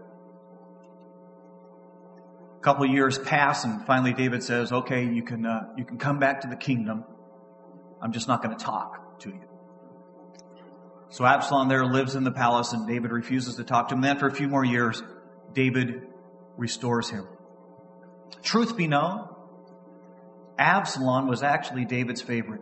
A 2.57 2.61
couple 2.61 2.85
years 2.85 3.17
pass 3.17 3.65
and 3.65 3.85
finally 3.85 4.13
David 4.13 4.43
says, 4.43 4.71
okay, 4.71 5.05
you 5.05 5.23
can, 5.23 5.45
uh, 5.45 5.73
you 5.77 5.83
can 5.83 5.97
come 5.97 6.19
back 6.19 6.41
to 6.41 6.47
the 6.47 6.55
kingdom. 6.55 7.03
I'm 8.01 8.11
just 8.11 8.27
not 8.27 8.43
going 8.43 8.55
to 8.55 8.63
talk 8.63 9.19
to 9.21 9.29
you. 9.29 9.41
So 11.09 11.25
Absalom 11.25 11.69
there 11.69 11.85
lives 11.85 12.15
in 12.15 12.23
the 12.23 12.31
palace 12.31 12.73
and 12.73 12.87
David 12.87 13.11
refuses 13.11 13.55
to 13.55 13.63
talk 13.63 13.89
to 13.89 13.95
him. 13.95 14.03
And 14.03 14.11
after 14.11 14.27
a 14.27 14.33
few 14.33 14.47
more 14.47 14.65
years, 14.65 15.03
David 15.53 16.07
restores 16.57 17.09
him. 17.09 17.27
Truth 18.41 18.75
be 18.75 18.87
known, 18.87 19.27
Absalom 20.57 21.27
was 21.27 21.43
actually 21.43 21.85
David's 21.85 22.21
favorite. 22.21 22.61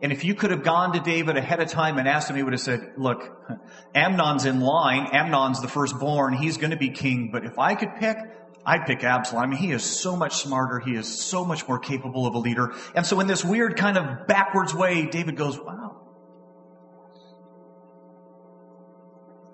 And 0.00 0.12
if 0.12 0.24
you 0.24 0.34
could 0.34 0.50
have 0.50 0.62
gone 0.62 0.92
to 0.92 1.00
David 1.00 1.36
ahead 1.36 1.60
of 1.60 1.68
time 1.68 1.98
and 1.98 2.06
asked 2.06 2.30
him, 2.30 2.36
he 2.36 2.42
would 2.42 2.52
have 2.52 2.60
said, 2.60 2.92
look, 2.96 3.60
Amnon's 3.94 4.44
in 4.44 4.60
line. 4.60 5.08
Amnon's 5.12 5.60
the 5.60 5.68
firstborn. 5.68 6.34
He's 6.34 6.56
going 6.56 6.70
to 6.70 6.76
be 6.76 6.90
king. 6.90 7.30
But 7.32 7.44
if 7.44 7.58
I 7.58 7.74
could 7.74 7.96
pick, 7.96 8.16
I'd 8.64 8.86
pick 8.86 9.02
Absalom. 9.02 9.42
I 9.42 9.46
mean, 9.46 9.58
he 9.58 9.72
is 9.72 9.82
so 9.82 10.14
much 10.14 10.36
smarter. 10.36 10.78
He 10.78 10.94
is 10.94 11.08
so 11.08 11.44
much 11.44 11.66
more 11.66 11.78
capable 11.78 12.26
of 12.26 12.34
a 12.34 12.38
leader. 12.38 12.74
And 12.94 13.04
so 13.04 13.18
in 13.18 13.26
this 13.26 13.44
weird 13.44 13.76
kind 13.76 13.98
of 13.98 14.26
backwards 14.28 14.72
way, 14.72 15.06
David 15.06 15.36
goes, 15.36 15.58
wow. 15.58 15.96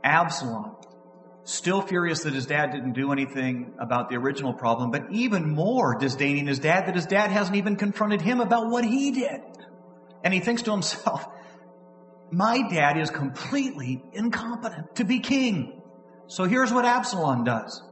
Absalom 0.03 0.77
still 1.45 1.83
furious 1.83 2.23
that 2.23 2.33
his 2.33 2.47
dad 2.47 2.73
didn't 2.73 2.95
do 2.95 3.13
anything 3.13 3.75
about 3.79 4.09
the 4.09 4.17
original 4.17 4.53
problem, 4.53 4.91
but 4.91 5.11
even 5.11 5.51
more 5.51 5.95
disdaining 5.95 6.47
his 6.47 6.59
dad 6.59 6.87
that 6.87 6.95
his 6.95 7.07
dad 7.07 7.31
hasn't 7.31 7.57
even 7.57 7.77
confronted 7.77 8.23
him 8.23 8.41
about 8.41 8.71
what 8.71 8.85
he 8.85 9.13
did. 9.13 9.43
And 10.25 10.35
he 10.35 10.41
thinks 10.41 10.63
to 10.63 10.73
himself, 10.73 11.27
my 12.33 12.69
dad 12.69 12.99
is 12.99 13.11
completely 13.11 14.03
incompetent 14.13 14.97
to 14.97 15.05
be 15.05 15.21
king. 15.21 15.83
So 16.27 16.45
here's 16.45 16.73
what 16.73 16.85
Absalom 16.85 17.45
does. 17.45 17.83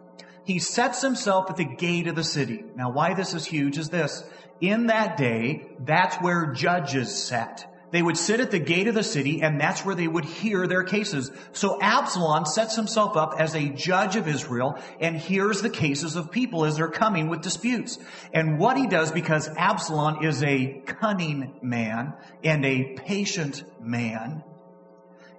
He 0.44 0.58
sets 0.58 1.02
himself 1.02 1.50
at 1.50 1.56
the 1.56 1.64
gate 1.64 2.08
of 2.08 2.16
the 2.16 2.24
city. 2.24 2.64
Now 2.74 2.90
why 2.90 3.14
this 3.14 3.34
is 3.34 3.44
huge 3.44 3.78
is 3.78 3.90
this. 3.90 4.24
In 4.60 4.86
that 4.86 5.16
day, 5.16 5.68
that's 5.78 6.16
where 6.16 6.52
judges 6.52 7.14
sat. 7.14 7.71
They 7.92 8.02
would 8.02 8.16
sit 8.16 8.40
at 8.40 8.50
the 8.50 8.58
gate 8.58 8.88
of 8.88 8.94
the 8.94 9.04
city 9.04 9.42
and 9.42 9.60
that's 9.60 9.84
where 9.84 9.94
they 9.94 10.08
would 10.08 10.24
hear 10.24 10.66
their 10.66 10.82
cases. 10.82 11.30
So 11.52 11.78
Absalom 11.80 12.46
sets 12.46 12.74
himself 12.74 13.18
up 13.18 13.34
as 13.38 13.54
a 13.54 13.68
judge 13.68 14.16
of 14.16 14.26
Israel 14.26 14.78
and 14.98 15.14
hears 15.14 15.60
the 15.60 15.68
cases 15.68 16.16
of 16.16 16.32
people 16.32 16.64
as 16.64 16.76
they're 16.76 16.88
coming 16.88 17.28
with 17.28 17.42
disputes. 17.42 17.98
And 18.32 18.58
what 18.58 18.78
he 18.78 18.86
does, 18.86 19.12
because 19.12 19.46
Absalom 19.58 20.24
is 20.24 20.42
a 20.42 20.82
cunning 20.86 21.58
man 21.60 22.14
and 22.42 22.64
a 22.64 22.94
patient 22.94 23.62
man, 23.78 24.42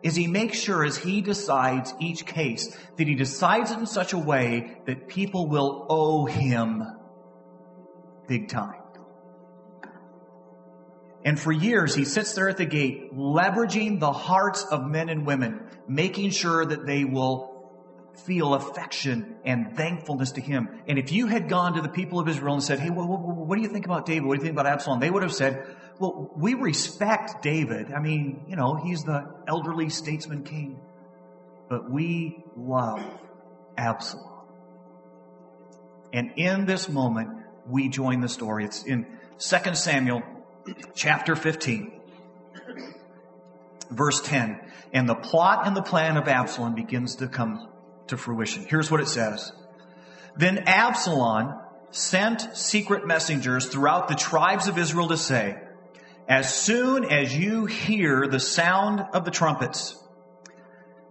is 0.03 0.15
he 0.15 0.27
makes 0.27 0.60
sure 0.60 0.86
as 0.86 0.95
he 0.98 1.22
decides 1.22 1.95
each 2.00 2.24
case 2.27 2.77
that 2.98 3.07
he 3.07 3.15
decides 3.15 3.72
it 3.72 3.79
in 3.79 3.88
such 3.88 4.13
a 4.13 4.17
way 4.17 4.77
that 4.86 5.07
people 5.07 5.48
will 5.48 5.88
owe 5.89 6.25
him 6.25 6.83
big 8.27 8.48
time. 8.48 8.83
And 11.25 11.39
for 11.39 11.51
years, 11.51 11.96
he 11.96 12.03
sits 12.03 12.34
there 12.34 12.50
at 12.50 12.58
the 12.58 12.65
gate, 12.65 13.13
leveraging 13.15 14.00
the 14.00 14.12
hearts 14.12 14.63
of 14.65 14.86
men 14.86 15.10
and 15.10 15.25
women, 15.25 15.62
making 15.88 16.32
sure 16.32 16.65
that 16.65 16.86
they 16.86 17.06
will 17.06 17.53
feel 18.25 18.53
affection 18.53 19.36
and 19.44 19.75
thankfulness 19.75 20.34
to 20.34 20.42
him. 20.42 20.70
And 20.88 21.00
if 21.00 21.12
you 21.12 21.27
had 21.27 21.50
gone 21.50 21.74
to 21.74 21.82
the 21.82 21.89
people 21.89 22.20
of 22.20 22.27
Israel 22.27 22.56
and 22.56 22.63
said, 22.63 22.80
hey, 22.80 22.89
what, 22.89 23.08
what, 23.08 23.20
what, 23.22 23.56
do 23.56 23.62
you 23.62 23.70
think 23.70 23.86
about 23.86 24.06
David? 24.06 24.25
What 24.25 24.36
do 24.36 24.39
you 24.39 24.44
think 24.44 24.60
about 24.60 24.68
Absalom? 24.68 25.00
They 25.00 25.10
would 25.10 25.24
have 25.24 25.34
said, 25.34 25.65
well, 26.00 26.32
we 26.36 26.53
respect 26.53 27.42
David. 27.42 27.92
I 27.92 28.00
mean, 28.00 28.46
you 28.48 28.56
know, 28.56 28.75
he's 28.75 29.03
the 29.03 29.25
elderly 29.48 29.89
statesman 29.89 30.44
king. 30.44 30.80
But 31.70 31.89
we 31.89 32.44
love 32.56 33.03
Absalom. 33.77 34.30
And 36.12 36.34
in 36.36 36.65
this 36.65 36.88
moment, 36.89 37.30
we 37.68 37.89
join 37.89 38.22
the 38.22 38.30
story. 38.30 38.65
It's 38.65 38.84
in 38.84 39.08
2 39.39 39.75
Samuel 39.75 40.22
chapter 40.96 41.36
15, 41.36 41.91
verse 43.91 44.22
10. 44.22 44.60
And 44.93 45.10
the 45.10 45.15
plot 45.15 45.65
and 45.65 45.75
the 45.75 45.82
plan 45.82 46.17
of 46.17 46.27
Absalom 46.27 46.75
begins 46.75 47.15
to 47.17 47.27
come 47.27 47.67
to 48.08 48.17
fruition. 48.17 48.65
Here's 48.67 48.91
what 48.91 49.00
it 49.00 49.08
says. 49.08 49.51
Then 50.36 50.60
Absalom 50.60 51.60
sent 51.91 52.55
secret 52.55 53.05
messengers 53.05 53.67
throughout 53.67 54.08
the 54.08 54.15
tribes 54.15 54.67
of 54.67 54.77
Israel 54.77 55.10
to 55.10 55.17
say, 55.17 55.58
as 56.27 56.53
soon 56.53 57.05
as 57.05 57.36
you 57.36 57.65
hear 57.65 58.27
the 58.27 58.39
sound 58.39 59.01
of 59.13 59.25
the 59.25 59.32
trumpets, 59.32 59.96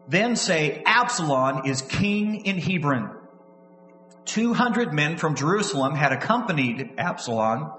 then 0.08 0.36
say, 0.36 0.82
Absalom 0.86 1.66
is 1.66 1.82
king 1.82 2.46
in 2.46 2.58
Hebron. 2.58 3.18
200 4.24 4.92
men 4.92 5.16
from 5.16 5.34
Jerusalem 5.34 5.94
had 5.94 6.12
accompanied 6.12 6.92
Absalom 6.98 7.72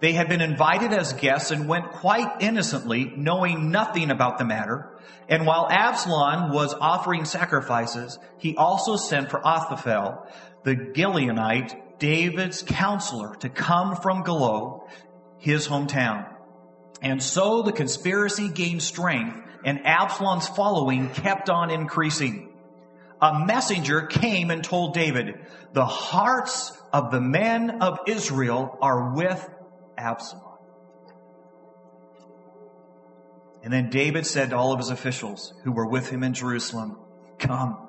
they 0.00 0.14
had 0.14 0.30
been 0.30 0.40
invited 0.40 0.94
as 0.94 1.12
guests 1.12 1.50
and 1.50 1.68
went 1.68 1.92
quite 1.92 2.40
innocently, 2.40 3.12
knowing 3.16 3.70
nothing 3.70 4.10
about 4.10 4.38
the 4.38 4.46
matter. 4.46 4.88
And 5.28 5.46
while 5.46 5.68
Absalom 5.70 6.52
was 6.52 6.74
offering 6.74 7.26
sacrifices, 7.26 8.18
he 8.38 8.56
also 8.56 8.96
sent 8.96 9.30
for 9.30 9.40
Ahithophel, 9.44 10.26
the 10.64 10.74
Gilonite, 10.74 11.98
David's 11.98 12.62
counselor, 12.62 13.36
to 13.36 13.50
come 13.50 13.94
from 13.94 14.24
Giloh, 14.24 14.88
his 15.36 15.68
hometown. 15.68 16.26
And 17.02 17.22
so 17.22 17.62
the 17.62 17.72
conspiracy 17.72 18.48
gained 18.48 18.82
strength 18.82 19.38
and 19.64 19.86
Absalom's 19.86 20.48
following 20.48 21.10
kept 21.10 21.50
on 21.50 21.70
increasing. 21.70 22.49
A 23.22 23.44
messenger 23.44 24.02
came 24.02 24.50
and 24.50 24.64
told 24.64 24.94
David, 24.94 25.40
the 25.72 25.84
hearts 25.84 26.72
of 26.92 27.10
the 27.10 27.20
men 27.20 27.82
of 27.82 28.00
Israel 28.06 28.78
are 28.80 29.14
with 29.14 29.48
Absalom. 29.98 30.44
And 33.62 33.72
then 33.72 33.90
David 33.90 34.26
said 34.26 34.50
to 34.50 34.56
all 34.56 34.72
of 34.72 34.78
his 34.78 34.88
officials 34.88 35.52
who 35.64 35.72
were 35.72 35.86
with 35.86 36.08
him 36.08 36.22
in 36.22 36.32
Jerusalem, 36.32 36.96
Come, 37.38 37.88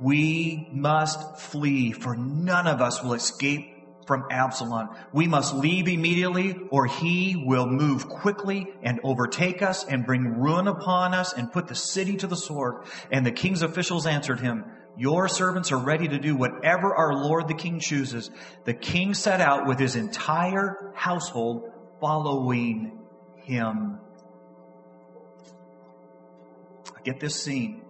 we 0.00 0.68
must 0.72 1.38
flee, 1.38 1.92
for 1.92 2.16
none 2.16 2.66
of 2.66 2.80
us 2.80 3.02
will 3.02 3.14
escape 3.14 3.77
from 4.08 4.24
Absalom. 4.30 4.88
We 5.12 5.28
must 5.28 5.54
leave 5.54 5.86
immediately, 5.86 6.56
or 6.70 6.86
he 6.86 7.40
will 7.46 7.66
move 7.66 8.08
quickly 8.08 8.66
and 8.82 8.98
overtake 9.04 9.62
us 9.62 9.84
and 9.84 10.04
bring 10.04 10.40
ruin 10.40 10.66
upon 10.66 11.14
us 11.14 11.32
and 11.32 11.52
put 11.52 11.68
the 11.68 11.76
city 11.76 12.16
to 12.16 12.26
the 12.26 12.36
sword. 12.36 12.86
And 13.12 13.24
the 13.24 13.30
king's 13.30 13.62
officials 13.62 14.06
answered 14.06 14.40
him, 14.40 14.64
your 14.96 15.28
servants 15.28 15.70
are 15.70 15.78
ready 15.78 16.08
to 16.08 16.18
do 16.18 16.34
whatever 16.34 16.92
our 16.92 17.14
Lord 17.14 17.46
the 17.46 17.54
King 17.54 17.78
chooses. 17.78 18.32
The 18.64 18.74
king 18.74 19.14
set 19.14 19.40
out 19.40 19.68
with 19.68 19.78
his 19.78 19.94
entire 19.94 20.90
household 20.92 21.70
following 22.00 22.98
him. 23.36 24.00
Get 27.04 27.20
this 27.20 27.40
scene. 27.40 27.82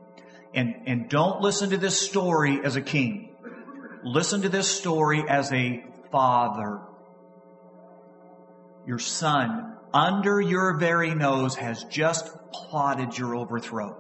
And, 0.52 0.82
and 0.86 1.08
don't 1.08 1.40
listen 1.40 1.70
to 1.70 1.78
this 1.78 1.98
story 1.98 2.60
as 2.62 2.76
a 2.76 2.82
king. 2.82 3.34
Listen 4.04 4.42
to 4.42 4.50
this 4.50 4.68
story 4.68 5.24
as 5.26 5.50
a 5.50 5.87
father. 6.10 6.80
Your 8.86 8.98
son, 8.98 9.76
under 9.92 10.40
your 10.40 10.78
very 10.78 11.14
nose, 11.14 11.54
has 11.56 11.84
just 11.84 12.30
plotted 12.52 13.16
your 13.16 13.36
overthrow. 13.36 13.96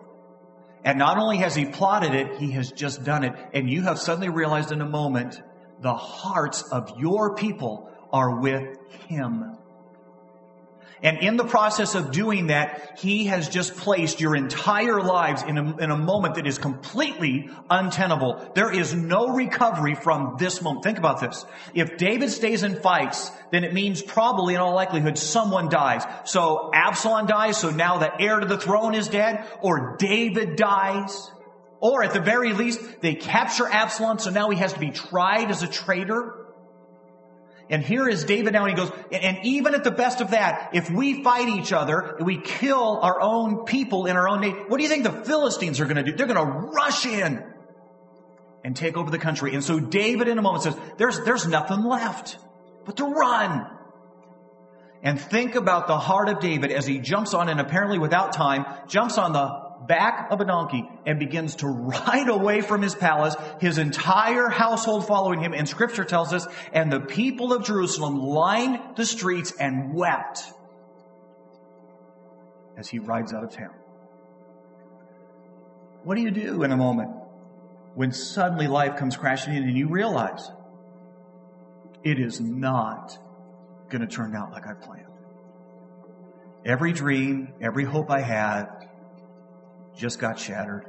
And 0.84 0.98
not 0.98 1.18
only 1.18 1.38
has 1.38 1.54
he 1.54 1.66
plotted 1.66 2.14
it, 2.14 2.38
he 2.38 2.52
has 2.52 2.72
just 2.72 3.04
done 3.04 3.24
it. 3.24 3.34
And 3.52 3.68
you 3.68 3.82
have 3.82 3.98
suddenly 3.98 4.28
realized 4.28 4.72
in 4.72 4.80
a 4.80 4.88
moment, 4.88 5.40
the 5.80 5.94
hearts 5.94 6.62
of 6.62 6.98
your 6.98 7.34
people 7.34 7.90
are 8.12 8.40
with 8.40 8.78
him. 9.08 9.56
And 11.02 11.18
in 11.18 11.36
the 11.36 11.44
process 11.44 11.94
of 11.94 12.10
doing 12.10 12.48
that, 12.48 12.98
He 12.98 13.26
has 13.26 13.48
just 13.48 13.76
placed 13.76 14.20
your 14.20 14.34
entire 14.34 15.00
lives 15.00 15.42
in 15.42 15.58
a, 15.58 15.76
in 15.78 15.90
a 15.90 15.96
moment 15.96 16.34
that 16.36 16.46
is 16.46 16.58
completely 16.58 17.48
untenable. 17.70 18.50
There 18.54 18.72
is 18.72 18.94
no 18.94 19.28
recovery 19.28 19.94
from 19.94 20.36
this 20.38 20.60
moment. 20.60 20.84
Think 20.84 20.98
about 20.98 21.20
this. 21.20 21.44
If 21.74 21.96
David 21.96 22.30
stays 22.30 22.62
and 22.62 22.78
fights, 22.78 23.30
then 23.50 23.64
it 23.64 23.72
means 23.72 24.02
probably 24.02 24.54
in 24.54 24.60
all 24.60 24.74
likelihood 24.74 25.18
someone 25.18 25.68
dies. 25.68 26.04
So 26.24 26.70
Absalom 26.74 27.26
dies, 27.26 27.58
so 27.58 27.70
now 27.70 27.98
the 27.98 28.20
heir 28.20 28.40
to 28.40 28.46
the 28.46 28.58
throne 28.58 28.94
is 28.94 29.08
dead, 29.08 29.46
or 29.60 29.96
David 29.98 30.56
dies. 30.56 31.30
Or 31.80 32.02
at 32.02 32.12
the 32.12 32.20
very 32.20 32.52
least, 32.52 32.80
they 33.00 33.14
capture 33.14 33.66
Absalom, 33.66 34.18
so 34.18 34.30
now 34.30 34.50
he 34.50 34.58
has 34.58 34.72
to 34.72 34.80
be 34.80 34.90
tried 34.90 35.50
as 35.50 35.62
a 35.62 35.68
traitor. 35.68 36.47
And 37.70 37.82
here 37.82 38.08
is 38.08 38.24
David 38.24 38.54
now, 38.54 38.64
and 38.64 38.78
he 38.78 38.84
goes, 38.84 38.90
and 39.12 39.44
even 39.44 39.74
at 39.74 39.84
the 39.84 39.90
best 39.90 40.22
of 40.22 40.30
that, 40.30 40.70
if 40.72 40.90
we 40.90 41.22
fight 41.22 41.48
each 41.48 41.72
other, 41.72 42.16
we 42.20 42.40
kill 42.40 42.98
our 43.02 43.20
own 43.20 43.66
people 43.66 44.06
in 44.06 44.16
our 44.16 44.26
own 44.26 44.40
nation, 44.40 44.64
what 44.68 44.78
do 44.78 44.82
you 44.82 44.88
think 44.88 45.04
the 45.04 45.24
Philistines 45.24 45.78
are 45.80 45.84
going 45.84 45.96
to 45.96 46.02
do? 46.02 46.16
They're 46.16 46.26
going 46.26 46.44
to 46.44 46.68
rush 46.68 47.04
in 47.04 47.44
and 48.64 48.74
take 48.74 48.96
over 48.96 49.10
the 49.10 49.18
country. 49.18 49.54
And 49.54 49.62
so 49.62 49.78
David 49.78 50.28
in 50.28 50.38
a 50.38 50.42
moment 50.42 50.64
says, 50.64 50.76
there's, 50.96 51.20
there's 51.24 51.46
nothing 51.46 51.84
left 51.84 52.38
but 52.86 52.96
to 52.96 53.04
run. 53.04 53.66
And 55.02 55.20
think 55.20 55.54
about 55.54 55.86
the 55.86 55.98
heart 55.98 56.28
of 56.28 56.40
David 56.40 56.72
as 56.72 56.86
he 56.86 56.98
jumps 56.98 57.34
on 57.34 57.48
and 57.48 57.60
apparently 57.60 57.98
without 57.98 58.32
time, 58.32 58.64
jumps 58.88 59.18
on 59.18 59.32
the 59.32 59.67
back 59.86 60.28
of 60.30 60.40
a 60.40 60.44
donkey 60.44 60.88
and 61.06 61.18
begins 61.18 61.56
to 61.56 61.68
ride 61.68 62.28
away 62.28 62.60
from 62.60 62.82
his 62.82 62.94
palace, 62.94 63.36
his 63.60 63.78
entire 63.78 64.48
household 64.48 65.06
following 65.06 65.40
him. 65.40 65.52
And 65.54 65.68
scripture 65.68 66.04
tells 66.04 66.32
us, 66.32 66.46
and 66.72 66.92
the 66.92 67.00
people 67.00 67.52
of 67.52 67.64
Jerusalem 67.64 68.18
lined 68.18 68.96
the 68.96 69.06
streets 69.06 69.52
and 69.58 69.94
wept 69.94 70.42
as 72.76 72.88
he 72.88 72.98
rides 72.98 73.32
out 73.32 73.44
of 73.44 73.50
town. 73.50 73.74
What 76.04 76.16
do 76.16 76.22
you 76.22 76.30
do 76.30 76.62
in 76.62 76.72
a 76.72 76.76
moment 76.76 77.10
when 77.94 78.12
suddenly 78.12 78.68
life 78.68 78.96
comes 78.96 79.16
crashing 79.16 79.54
in 79.54 79.64
and 79.64 79.76
you 79.76 79.88
realize 79.88 80.50
it 82.04 82.20
is 82.20 82.40
not 82.40 83.18
going 83.90 84.00
to 84.02 84.06
turn 84.06 84.34
out 84.36 84.52
like 84.52 84.66
I 84.66 84.74
planned? 84.74 85.04
Every 86.64 86.92
dream, 86.92 87.54
every 87.60 87.84
hope 87.84 88.10
I 88.10 88.20
had, 88.20 88.87
just 89.98 90.18
got 90.18 90.38
shattered. 90.38 90.86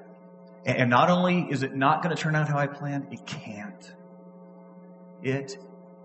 And 0.65 0.89
not 0.89 1.09
only 1.09 1.47
is 1.49 1.63
it 1.63 1.75
not 1.75 2.03
going 2.03 2.15
to 2.15 2.21
turn 2.21 2.35
out 2.35 2.47
how 2.47 2.57
I 2.57 2.67
planned, 2.67 3.07
it 3.11 3.25
can't. 3.25 3.93
It 5.23 5.57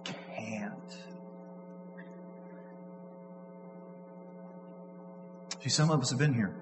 can't. 0.04 0.74
See, 5.62 5.68
some 5.68 5.90
of 5.90 6.00
us 6.00 6.10
have 6.10 6.18
been 6.18 6.34
here. 6.34 6.54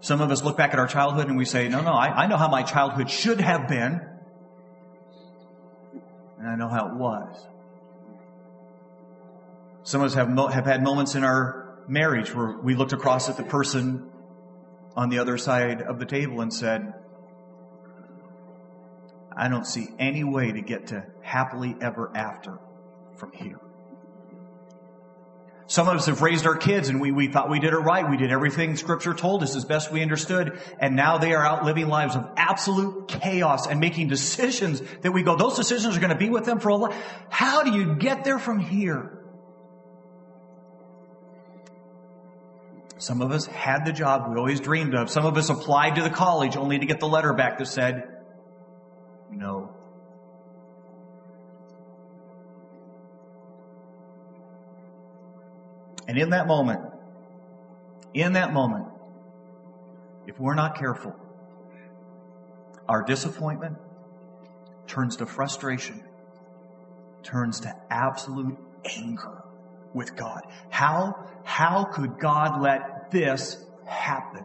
Some 0.00 0.20
of 0.20 0.30
us 0.30 0.42
look 0.42 0.56
back 0.56 0.72
at 0.72 0.78
our 0.78 0.86
childhood 0.86 1.28
and 1.28 1.36
we 1.36 1.44
say, 1.44 1.68
no, 1.68 1.80
no, 1.80 1.92
I, 1.92 2.24
I 2.24 2.26
know 2.26 2.36
how 2.36 2.48
my 2.48 2.62
childhood 2.62 3.10
should 3.10 3.40
have 3.40 3.68
been. 3.68 4.00
And 6.38 6.48
I 6.48 6.54
know 6.54 6.68
how 6.68 6.88
it 6.88 6.94
was. 6.94 7.46
Some 9.82 10.00
of 10.00 10.06
us 10.06 10.14
have, 10.14 10.28
have 10.52 10.64
had 10.64 10.82
moments 10.82 11.14
in 11.14 11.24
our 11.24 11.78
marriage 11.88 12.34
where 12.34 12.56
we 12.58 12.74
looked 12.74 12.92
across 12.92 13.28
at 13.28 13.36
the 13.36 13.42
person 13.42 14.10
on 14.96 15.10
the 15.10 15.18
other 15.18 15.36
side 15.36 15.82
of 15.82 15.98
the 15.98 16.06
table 16.06 16.40
and 16.40 16.52
said, 16.52 16.94
I 19.36 19.48
don't 19.48 19.66
see 19.66 19.88
any 19.98 20.24
way 20.24 20.52
to 20.52 20.62
get 20.62 20.88
to 20.88 21.04
happily 21.20 21.76
ever 21.80 22.10
after 22.16 22.58
from 23.16 23.32
here. 23.32 23.60
Some 25.68 25.88
of 25.88 25.96
us 25.96 26.06
have 26.06 26.22
raised 26.22 26.46
our 26.46 26.56
kids 26.56 26.88
and 26.88 27.00
we, 27.00 27.10
we 27.10 27.26
thought 27.26 27.50
we 27.50 27.58
did 27.58 27.72
it 27.72 27.78
right. 27.78 28.08
We 28.08 28.16
did 28.16 28.30
everything 28.30 28.76
scripture 28.76 29.12
told 29.14 29.42
us 29.42 29.56
as 29.56 29.64
best 29.64 29.90
we 29.90 30.00
understood. 30.00 30.60
And 30.78 30.94
now 30.94 31.18
they 31.18 31.34
are 31.34 31.44
out 31.44 31.64
living 31.64 31.88
lives 31.88 32.14
of 32.14 32.26
absolute 32.36 33.08
chaos 33.08 33.66
and 33.66 33.80
making 33.80 34.08
decisions 34.08 34.80
that 35.02 35.12
we 35.12 35.24
go, 35.24 35.36
those 35.36 35.56
decisions 35.56 35.96
are 35.96 36.00
going 36.00 36.12
to 36.12 36.18
be 36.18 36.30
with 36.30 36.44
them 36.44 36.60
for 36.60 36.68
a 36.68 36.76
life. 36.76 36.96
How 37.30 37.64
do 37.64 37.72
you 37.72 37.96
get 37.96 38.24
there 38.24 38.38
from 38.38 38.60
here? 38.60 39.15
Some 42.98 43.20
of 43.20 43.30
us 43.30 43.44
had 43.46 43.84
the 43.84 43.92
job 43.92 44.30
we 44.30 44.36
always 44.36 44.60
dreamed 44.60 44.94
of. 44.94 45.10
Some 45.10 45.26
of 45.26 45.36
us 45.36 45.50
applied 45.50 45.96
to 45.96 46.02
the 46.02 46.10
college 46.10 46.56
only 46.56 46.78
to 46.78 46.86
get 46.86 46.98
the 46.98 47.08
letter 47.08 47.34
back 47.34 47.58
that 47.58 47.66
said, 47.66 48.04
no. 49.30 49.74
And 56.08 56.16
in 56.16 56.30
that 56.30 56.46
moment, 56.46 56.80
in 58.14 58.32
that 58.34 58.52
moment, 58.52 58.86
if 60.26 60.40
we're 60.40 60.54
not 60.54 60.78
careful, 60.78 61.14
our 62.88 63.02
disappointment 63.02 63.76
turns 64.86 65.16
to 65.16 65.26
frustration, 65.26 66.02
turns 67.22 67.60
to 67.60 67.76
absolute 67.90 68.56
anger 68.84 69.42
with 69.96 70.14
God. 70.14 70.42
How, 70.68 71.26
how 71.42 71.84
could 71.84 72.18
God 72.18 72.60
let 72.60 73.10
this 73.10 73.56
happen? 73.86 74.44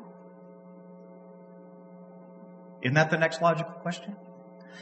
Isn't 2.81 2.96
that 2.96 3.12
the 3.12 3.17
next 3.17 3.41
logical 3.41 3.74
question? 3.74 4.15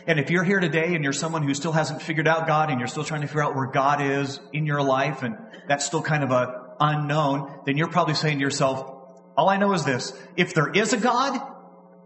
And 0.07 0.19
if 0.19 0.29
you're 0.29 0.43
here 0.43 0.59
today 0.59 0.93
and 0.95 1.03
you're 1.03 1.11
someone 1.11 1.43
who 1.43 1.53
still 1.53 1.71
hasn't 1.71 2.01
figured 2.01 2.27
out 2.27 2.47
God 2.47 2.69
and 2.69 2.79
you're 2.79 2.87
still 2.87 3.03
trying 3.03 3.21
to 3.21 3.27
figure 3.27 3.43
out 3.43 3.55
where 3.55 3.65
God 3.65 4.01
is 4.01 4.39
in 4.53 4.65
your 4.65 4.81
life 4.81 5.23
and 5.23 5.37
that's 5.67 5.85
still 5.85 6.01
kind 6.01 6.23
of 6.23 6.31
a 6.31 6.67
unknown, 6.79 7.61
then 7.65 7.75
you're 7.75 7.89
probably 7.89 8.13
saying 8.13 8.37
to 8.37 8.43
yourself, 8.43 8.95
all 9.35 9.49
I 9.49 9.57
know 9.57 9.73
is 9.73 9.83
this. 9.83 10.13
If 10.37 10.53
there 10.53 10.69
is 10.69 10.93
a 10.93 10.97
God, 10.97 11.41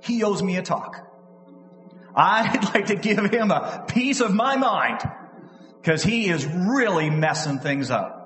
He 0.01 0.23
owes 0.23 0.41
me 0.41 0.57
a 0.57 0.63
talk. 0.63 1.05
I'd 2.15 2.63
like 2.73 2.87
to 2.87 2.95
give 2.95 3.25
Him 3.25 3.51
a 3.51 3.85
piece 3.87 4.21
of 4.21 4.33
my 4.33 4.55
mind 4.55 5.01
because 5.81 6.01
He 6.01 6.29
is 6.29 6.45
really 6.45 7.09
messing 7.09 7.59
things 7.59 7.91
up. 7.91 8.22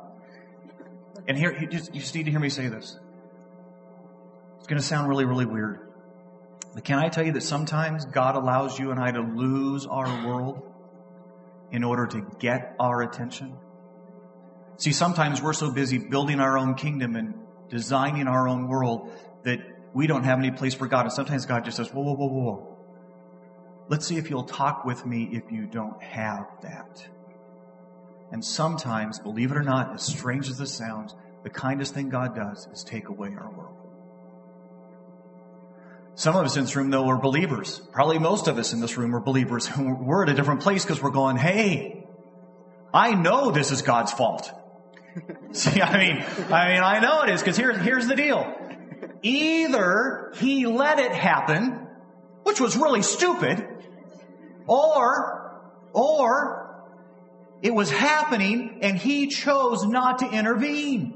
And 1.27 1.37
here, 1.37 1.57
you 1.59 1.67
just, 1.67 1.93
you 1.93 1.99
just 1.99 2.15
need 2.15 2.23
to 2.23 2.31
hear 2.31 2.39
me 2.39 2.49
say 2.49 2.67
this. 2.67 2.97
It's 4.57 4.67
going 4.67 4.79
to 4.79 4.85
sound 4.85 5.09
really, 5.09 5.25
really 5.25 5.45
weird. 5.45 5.79
But 6.73 6.83
can 6.83 6.99
I 6.99 7.09
tell 7.09 7.25
you 7.25 7.33
that 7.33 7.43
sometimes 7.43 8.05
God 8.05 8.35
allows 8.35 8.77
you 8.79 8.91
and 8.91 8.99
I 8.99 9.11
to 9.11 9.21
lose 9.21 9.85
our 9.85 10.27
world 10.27 10.61
in 11.71 11.83
order 11.83 12.07
to 12.07 12.21
get 12.39 12.75
our 12.79 13.01
attention? 13.01 13.57
See, 14.77 14.93
sometimes 14.93 15.41
we're 15.41 15.53
so 15.53 15.71
busy 15.71 15.97
building 15.97 16.39
our 16.39 16.57
own 16.57 16.75
kingdom 16.75 17.15
and 17.15 17.33
designing 17.69 18.27
our 18.27 18.47
own 18.47 18.67
world 18.67 19.11
that 19.43 19.59
we 19.93 20.07
don't 20.07 20.23
have 20.23 20.37
any 20.37 20.51
place 20.51 20.75
for 20.75 20.87
God. 20.87 21.05
And 21.05 21.11
sometimes 21.11 21.45
God 21.45 21.65
just 21.65 21.77
says, 21.77 21.89
whoa, 21.89 22.03
whoa, 22.03 22.13
whoa, 22.13 22.27
whoa. 22.27 22.77
Let's 23.89 24.05
see 24.05 24.17
if 24.17 24.29
you'll 24.29 24.43
talk 24.43 24.85
with 24.85 25.05
me 25.05 25.29
if 25.31 25.51
you 25.51 25.65
don't 25.65 26.01
have 26.03 26.45
that. 26.61 27.07
And 28.31 28.43
sometimes, 28.43 29.19
believe 29.19 29.51
it 29.51 29.57
or 29.57 29.63
not, 29.63 29.93
as 29.93 30.03
strange 30.03 30.49
as 30.49 30.57
this 30.57 30.73
sounds, 30.73 31.15
the 31.43 31.49
kindest 31.49 31.93
thing 31.93 32.09
God 32.09 32.35
does 32.35 32.67
is 32.73 32.83
take 32.83 33.07
away 33.07 33.29
our 33.29 33.49
world. 33.49 33.77
Some 36.15 36.35
of 36.35 36.45
us 36.45 36.57
in 36.57 36.63
this 36.63 36.75
room, 36.75 36.89
though, 36.89 37.07
are 37.09 37.17
believers. 37.17 37.79
Probably 37.91 38.17
most 38.17 38.47
of 38.47 38.57
us 38.57 38.73
in 38.73 38.81
this 38.81 38.97
room 38.97 39.15
are 39.15 39.19
believers. 39.19 39.69
We're 39.77 40.23
at 40.23 40.29
a 40.29 40.33
different 40.33 40.61
place 40.61 40.83
because 40.83 41.01
we're 41.01 41.11
going, 41.11 41.37
hey, 41.37 42.05
I 42.93 43.13
know 43.13 43.51
this 43.51 43.71
is 43.71 43.83
God's 43.83 44.11
fault. 44.11 44.51
See, 45.51 45.79
I 45.79 45.97
mean, 45.97 46.25
I 46.51 46.69
mean, 46.69 46.83
I 46.83 46.99
know 46.99 47.21
it 47.21 47.29
is 47.29 47.41
because 47.41 47.55
here's, 47.55 47.77
here's 47.77 48.07
the 48.07 48.15
deal. 48.15 48.51
Either 49.21 50.33
he 50.37 50.65
let 50.65 50.99
it 50.99 51.11
happen, 51.11 51.87
which 52.43 52.59
was 52.59 52.75
really 52.75 53.03
stupid, 53.03 53.67
or, 54.65 55.61
or 55.93 56.66
it 57.61 57.73
was 57.73 57.89
happening 57.89 58.79
and 58.81 58.97
he 58.97 59.27
chose 59.27 59.85
not 59.85 60.19
to 60.19 60.29
intervene. 60.29 61.13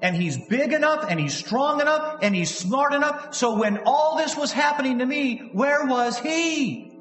And 0.00 0.14
he's 0.14 0.38
big 0.48 0.72
enough 0.72 1.06
and 1.08 1.18
he's 1.18 1.34
strong 1.34 1.80
enough 1.80 2.18
and 2.22 2.34
he's 2.34 2.54
smart 2.54 2.94
enough. 2.94 3.34
So 3.34 3.58
when 3.58 3.78
all 3.84 4.16
this 4.16 4.36
was 4.36 4.52
happening 4.52 4.98
to 4.98 5.06
me, 5.06 5.50
where 5.52 5.86
was 5.86 6.18
he? 6.18 6.98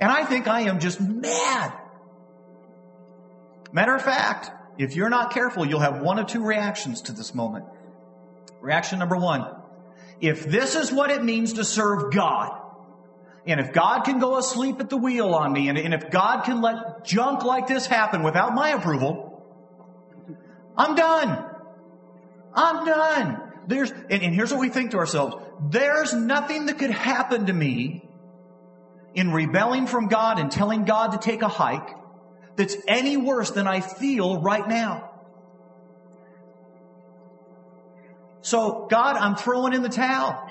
And 0.00 0.10
I 0.10 0.24
think 0.24 0.48
I 0.48 0.62
am 0.62 0.80
just 0.80 1.00
mad. 1.00 1.72
Matter 3.72 3.94
of 3.94 4.02
fact, 4.02 4.50
if 4.76 4.96
you're 4.96 5.08
not 5.08 5.32
careful, 5.32 5.64
you'll 5.64 5.80
have 5.80 6.00
one 6.00 6.18
of 6.18 6.26
two 6.26 6.44
reactions 6.44 7.02
to 7.02 7.12
this 7.12 7.34
moment. 7.34 7.66
Reaction 8.60 8.98
number 8.98 9.16
one. 9.16 9.46
If 10.20 10.44
this 10.44 10.74
is 10.74 10.92
what 10.92 11.10
it 11.10 11.22
means 11.24 11.54
to 11.54 11.64
serve 11.64 12.12
God, 12.12 12.61
and 13.46 13.58
if 13.58 13.72
God 13.72 14.02
can 14.02 14.18
go 14.20 14.38
asleep 14.38 14.80
at 14.80 14.88
the 14.88 14.96
wheel 14.96 15.34
on 15.34 15.52
me, 15.52 15.68
and, 15.68 15.76
and 15.76 15.92
if 15.94 16.10
God 16.10 16.42
can 16.44 16.60
let 16.60 17.04
junk 17.04 17.42
like 17.42 17.66
this 17.66 17.86
happen 17.86 18.22
without 18.22 18.54
my 18.54 18.70
approval, 18.70 19.44
I'm 20.76 20.94
done. 20.94 21.44
I'm 22.54 22.86
done. 22.86 23.40
There's, 23.66 23.90
and, 23.90 24.22
and 24.22 24.34
here's 24.34 24.52
what 24.52 24.60
we 24.60 24.68
think 24.68 24.92
to 24.92 24.98
ourselves. 24.98 25.36
There's 25.70 26.12
nothing 26.12 26.66
that 26.66 26.78
could 26.78 26.90
happen 26.90 27.46
to 27.46 27.52
me 27.52 28.04
in 29.14 29.32
rebelling 29.32 29.86
from 29.86 30.08
God 30.08 30.38
and 30.38 30.50
telling 30.50 30.84
God 30.84 31.12
to 31.12 31.18
take 31.18 31.42
a 31.42 31.48
hike 31.48 31.96
that's 32.56 32.76
any 32.86 33.16
worse 33.16 33.50
than 33.50 33.66
I 33.66 33.80
feel 33.80 34.40
right 34.40 34.66
now. 34.66 35.10
So, 38.42 38.86
God, 38.90 39.16
I'm 39.16 39.36
throwing 39.36 39.72
in 39.72 39.82
the 39.82 39.88
towel. 39.88 40.50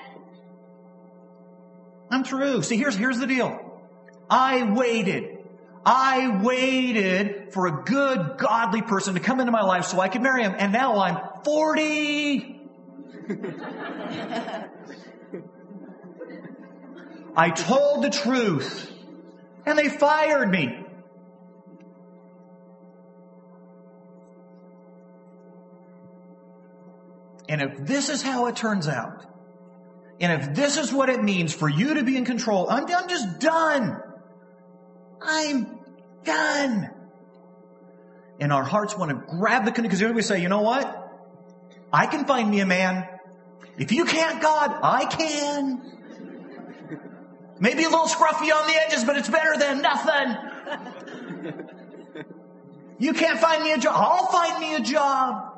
I'm 2.12 2.24
through. 2.24 2.62
See, 2.62 2.76
here's, 2.76 2.94
here's 2.94 3.18
the 3.18 3.26
deal. 3.26 3.80
I 4.28 4.70
waited. 4.70 5.38
I 5.84 6.42
waited 6.42 7.54
for 7.54 7.66
a 7.66 7.82
good, 7.84 8.36
godly 8.36 8.82
person 8.82 9.14
to 9.14 9.20
come 9.20 9.40
into 9.40 9.50
my 9.50 9.62
life 9.62 9.86
so 9.86 9.98
I 9.98 10.08
could 10.08 10.20
marry 10.20 10.42
him, 10.42 10.54
and 10.56 10.72
now 10.72 10.98
I'm 10.98 11.18
40. 11.42 12.60
I 17.34 17.48
told 17.50 18.04
the 18.04 18.10
truth, 18.10 18.92
and 19.64 19.78
they 19.78 19.88
fired 19.88 20.50
me. 20.50 20.84
And 27.48 27.62
if 27.62 27.86
this 27.86 28.10
is 28.10 28.22
how 28.22 28.46
it 28.48 28.56
turns 28.56 28.86
out, 28.86 29.31
and 30.20 30.42
if 30.42 30.54
this 30.54 30.76
is 30.76 30.92
what 30.92 31.08
it 31.08 31.22
means 31.22 31.52
for 31.52 31.68
you 31.68 31.94
to 31.94 32.02
be 32.04 32.16
in 32.16 32.24
control, 32.24 32.68
I'm, 32.70 32.84
I'm 32.86 33.08
just 33.08 33.40
done. 33.40 34.00
I'm 35.20 35.78
done. 36.24 36.90
And 38.38 38.52
our 38.52 38.64
hearts 38.64 38.96
want 38.96 39.10
to 39.10 39.36
grab 39.36 39.64
the 39.64 39.82
because 39.82 40.02
we 40.02 40.22
say, 40.22 40.40
you 40.40 40.48
know 40.48 40.62
what? 40.62 40.98
I 41.92 42.06
can 42.06 42.24
find 42.24 42.50
me 42.50 42.60
a 42.60 42.66
man. 42.66 43.08
If 43.78 43.92
you 43.92 44.04
can't, 44.04 44.40
God, 44.40 44.78
I 44.82 45.04
can. 45.06 45.82
Maybe 47.58 47.84
a 47.84 47.88
little 47.88 48.06
scruffy 48.06 48.52
on 48.52 48.66
the 48.66 48.74
edges, 48.86 49.04
but 49.04 49.16
it's 49.16 49.28
better 49.28 49.56
than 49.56 49.82
nothing. 49.82 50.36
You 52.98 53.12
can't 53.14 53.38
find 53.40 53.64
me 53.64 53.72
a 53.72 53.78
job. 53.78 53.94
I'll 53.96 54.26
find 54.26 54.60
me 54.60 54.76
a 54.76 54.80
job. 54.80 55.51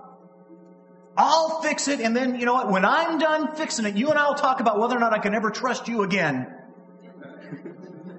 I'll 1.16 1.62
fix 1.62 1.88
it. 1.88 2.00
And 2.00 2.16
then, 2.16 2.38
you 2.38 2.46
know 2.46 2.54
what? 2.54 2.70
When 2.70 2.84
I'm 2.84 3.18
done 3.18 3.54
fixing 3.54 3.86
it, 3.86 3.96
you 3.96 4.10
and 4.10 4.18
I 4.18 4.28
will 4.28 4.34
talk 4.34 4.60
about 4.60 4.78
whether 4.78 4.96
or 4.96 5.00
not 5.00 5.12
I 5.12 5.18
can 5.18 5.34
ever 5.34 5.50
trust 5.50 5.88
you 5.88 6.02
again. 6.02 6.52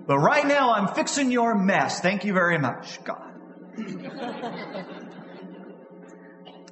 But 0.07 0.19
right 0.19 0.45
now, 0.45 0.73
I'm 0.73 0.87
fixing 0.89 1.31
your 1.31 1.55
mess. 1.55 1.99
Thank 1.99 2.25
you 2.25 2.33
very 2.33 2.57
much, 2.57 3.03
God. 3.03 3.33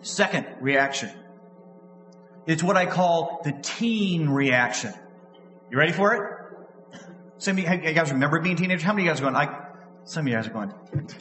Second 0.02 0.46
reaction. 0.62 1.12
It's 2.46 2.62
what 2.62 2.78
I 2.78 2.86
call 2.86 3.42
the 3.44 3.54
teen 3.62 4.30
reaction. 4.30 4.94
You 5.72 5.78
ready 5.78 5.94
for 5.94 6.14
it? 6.14 7.00
Some 7.38 7.58
of 7.58 7.64
you 7.64 7.94
guys 7.94 8.12
remember 8.12 8.40
being 8.40 8.56
teenagers? 8.56 8.84
How 8.84 8.94
many 8.94 9.04
of 9.04 9.06
you 9.06 9.12
guys 9.12 9.22
are 9.22 9.32
going, 9.32 9.36
I, 9.36 9.63
some 10.06 10.26
of 10.26 10.32
you 10.32 10.36
guys 10.36 10.48
are 10.48 10.52
going, 10.52 10.74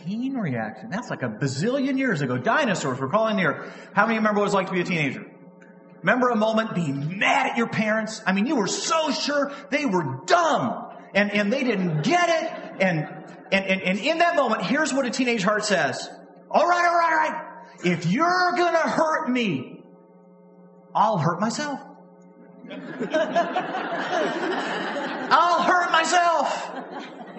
teen 0.05 0.35
reaction? 0.35 0.91
That's 0.91 1.09
like 1.11 1.23
a 1.23 1.29
bazillion 1.29 1.99
years 1.99 2.21
ago. 2.21 2.37
Dinosaurs 2.37 2.99
were 2.99 3.09
crawling 3.09 3.37
the 3.37 3.45
earth. 3.45 3.89
How 3.93 4.07
many 4.07 4.17
of 4.17 4.23
you 4.23 4.29
remember 4.29 4.41
what 4.41 4.45
it 4.45 4.47
was 4.47 4.55
like 4.55 4.67
to 4.69 4.73
be 4.73 4.81
a 4.81 4.85
teenager? 4.85 5.25
Remember 6.03 6.31
a 6.31 6.37
moment 6.37 6.75
being 6.75 7.19
mad 7.19 7.51
at 7.53 7.57
your 7.57 7.69
parents? 7.69 8.21
I 8.27 8.33
mean, 8.33 8.47
you 8.47 8.57
were 8.57 8.67
so 8.67 9.13
sure 9.13 9.53
they 9.71 9.87
were 9.87 10.21
dumb 10.27 10.89
and, 11.15 11.31
and 11.31 11.53
they 11.53 11.63
didn't 11.63 12.03
get 12.03 12.29
it. 12.29 12.51
And, 12.81 13.07
and, 13.53 13.65
and, 13.65 13.83
and 13.83 13.99
in 14.01 14.19
that 14.19 14.35
moment, 14.35 14.63
here's 14.63 14.93
what 14.93 15.07
a 15.07 15.11
teenage 15.11 15.45
heart 15.45 15.65
says. 15.65 16.09
All 16.51 16.67
right, 16.67 16.87
all 16.87 16.99
right, 16.99 17.13
all 17.13 17.33
right. 17.33 17.57
if 17.85 18.07
you're 18.07 18.53
gonna 18.57 18.79
hurt 18.79 19.31
me, 19.31 19.85
I'll 20.95 21.19
hurt 21.19 21.41
myself. 21.41 21.79
I'll 25.31 25.63
hurt 25.63 25.93
myself. 25.93 26.71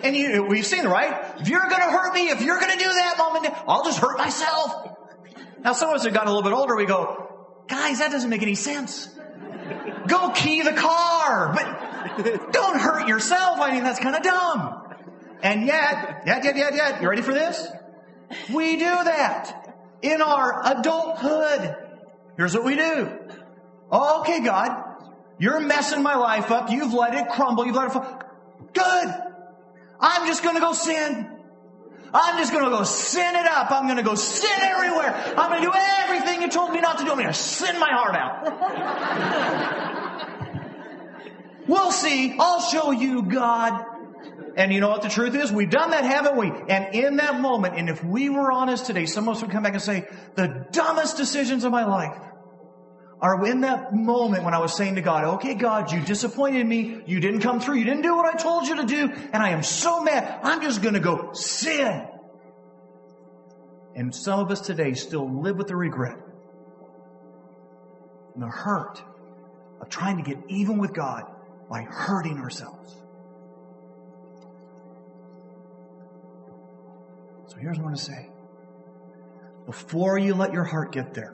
And 0.04 0.16
you, 0.16 0.44
we've 0.44 0.66
seen 0.66 0.86
right? 0.86 1.40
If 1.40 1.48
you're 1.48 1.62
gonna 1.62 1.90
hurt 1.90 2.14
me, 2.14 2.30
if 2.30 2.42
you're 2.42 2.60
gonna 2.60 2.78
do 2.78 2.86
that, 2.86 3.16
mom 3.18 3.38
and 3.38 3.46
dad, 3.46 3.64
I'll 3.68 3.86
just 3.86 4.00
hurt 4.00 4.18
myself. 4.18 4.90
Now 5.64 5.72
some 5.72 5.90
of 5.90 5.96
us 5.96 6.04
have 6.04 6.14
gotten 6.14 6.28
a 6.28 6.32
little 6.32 6.50
bit 6.50 6.56
older, 6.56 6.76
we 6.76 6.86
go, 6.86 7.30
guys, 7.68 8.00
that 8.00 8.12
doesn't 8.12 8.30
make 8.30 8.42
any 8.42 8.56
sense. 8.56 9.08
Go 10.08 10.32
key 10.32 10.62
the 10.62 10.74
car, 10.74 11.54
but 11.54 12.52
don't 12.52 12.78
hurt 12.78 13.08
yourself. 13.08 13.60
I 13.62 13.72
mean, 13.72 13.84
that's 13.86 14.00
kind 14.00 14.16
of 14.16 14.24
dumb. 14.24 14.84
And 15.42 15.66
yet, 15.66 16.24
yet, 16.26 16.44
yet, 16.44 16.58
yet, 16.58 16.76
yet, 16.76 17.02
you 17.02 17.10
ready 17.10 17.22
for 17.22 17.34
this? 17.34 17.66
We 18.54 18.76
do 18.78 18.86
that 18.86 19.76
in 20.02 20.22
our 20.22 20.62
adulthood. 20.66 21.76
Here's 22.36 22.54
what 22.54 22.66
we 22.66 22.76
do. 22.76 23.20
Okay, 23.92 24.42
God, 24.42 24.72
you're 25.40 25.62
messing 25.62 26.04
my 26.04 26.16
life 26.16 26.52
up. 26.52 26.70
You've 26.70 26.94
let 26.94 27.14
it 27.14 27.30
crumble. 27.30 27.66
You've 27.66 27.76
let 27.76 27.88
it 27.88 27.94
fall. 27.94 28.22
Good. 28.74 29.33
I'm 30.04 30.28
just 30.28 30.44
going 30.44 30.56
to 30.56 30.62
go 30.62 30.74
sin. 30.74 31.30
I'm 32.14 32.38
just 32.38 32.52
going 32.52 32.66
to 32.66 32.70
go 32.70 32.84
sin 32.84 33.36
it 33.36 33.46
up. 33.48 33.72
I'm 33.72 33.86
going 33.86 33.98
to 33.98 34.04
go 34.04 34.16
sin 34.16 34.62
everywhere. 34.62 35.16
I'm 35.38 35.50
going 35.50 35.62
to 35.62 35.68
do 35.68 35.74
everything 35.74 36.42
you 36.42 36.50
told 36.50 36.72
me 36.72 36.82
not 36.82 36.98
to 36.98 37.06
do. 37.06 37.12
I'm 37.12 37.18
going 37.18 37.28
to 37.30 37.34
sin 37.34 37.80
my 37.80 37.90
heart 37.90 38.16
out. 38.16 38.44
we'll 41.68 41.92
see. 41.92 42.36
I'll 42.38 42.60
show 42.62 42.92
you, 42.92 43.24
God. 43.24 43.86
And 44.58 44.74
you 44.74 44.82
know 44.82 44.90
what 44.90 45.04
the 45.04 45.10
truth 45.10 45.36
is? 45.36 45.52
We've 45.54 45.70
done 45.70 45.92
that, 45.92 46.04
haven't 46.04 46.36
we? 46.36 46.52
And 46.70 46.94
in 46.94 47.16
that 47.16 47.40
moment, 47.40 47.76
and 47.78 47.90
if 47.90 48.04
we 48.04 48.30
were 48.30 48.52
honest 48.52 48.86
today, 48.86 49.06
some 49.06 49.30
of 49.30 49.38
us 49.38 49.42
would 49.42 49.52
come 49.52 49.64
back 49.64 49.74
and 49.74 49.82
say, 49.82 50.08
the 50.36 50.68
dumbest 50.72 51.16
decisions 51.16 51.64
of 51.64 51.72
my 51.72 51.86
life 51.86 52.20
are 53.24 53.46
in 53.46 53.62
that 53.62 53.96
moment 53.96 54.44
when 54.44 54.54
I 54.54 54.60
was 54.60 54.76
saying 54.76 54.96
to 54.96 55.02
God, 55.02 55.24
okay, 55.36 55.54
God, 55.54 55.94
you 55.94 56.02
disappointed 56.02 56.68
me. 56.68 57.02
You 57.06 57.22
didn't 57.22 57.40
come 57.40 57.62
through. 57.62 57.76
You 57.76 57.86
didn't 57.86 58.02
do 58.02 58.14
what 58.18 58.26
I 58.26 58.38
told 58.38 58.68
you 58.68 58.76
to 58.76 58.84
do. 58.84 59.10
And 59.32 59.42
I 59.42 59.52
am 59.52 59.64
so 59.64 60.04
mad. 60.04 60.42
I'm 60.44 60.62
just 60.62 60.82
going 60.82 60.96
to 60.96 61.00
go 61.00 61.32
sin. 61.32 62.06
And 63.96 64.14
some 64.14 64.42
of 64.42 64.52
us 64.52 64.60
today 64.60 64.94
still 64.94 65.42
live 65.42 65.56
with 65.56 65.68
the 65.68 65.76
regret 65.76 66.18
and 68.34 68.44
the 68.44 68.48
hurt 68.48 69.02
of 69.80 69.88
trying 69.88 70.18
to 70.18 70.24
get 70.24 70.44
even 70.50 70.78
with 70.78 70.94
God 70.94 71.24
by 71.70 71.84
hurting 71.84 72.40
ourselves. 72.40 72.94
So 77.48 77.56
here's 77.58 77.78
what 77.78 77.84
I 77.84 77.86
want 77.86 77.98
to 77.98 78.04
say. 78.04 78.30
Before 79.66 80.18
you 80.18 80.34
let 80.34 80.52
your 80.52 80.66
heart 80.66 80.92
get 80.92 81.14
there, 81.14 81.32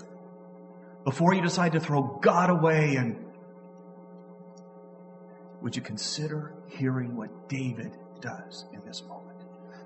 before 1.09 1.33
you 1.33 1.41
decide 1.41 1.71
to 1.71 1.79
throw 1.79 2.03
God 2.21 2.51
away 2.51 2.95
and 2.95 3.15
would 5.59 5.75
you 5.75 5.81
consider 5.81 6.53
hearing 6.67 7.15
what 7.15 7.49
David 7.49 7.97
does 8.21 8.65
in 8.73 8.79
this 8.85 9.01
moment? 9.01 9.39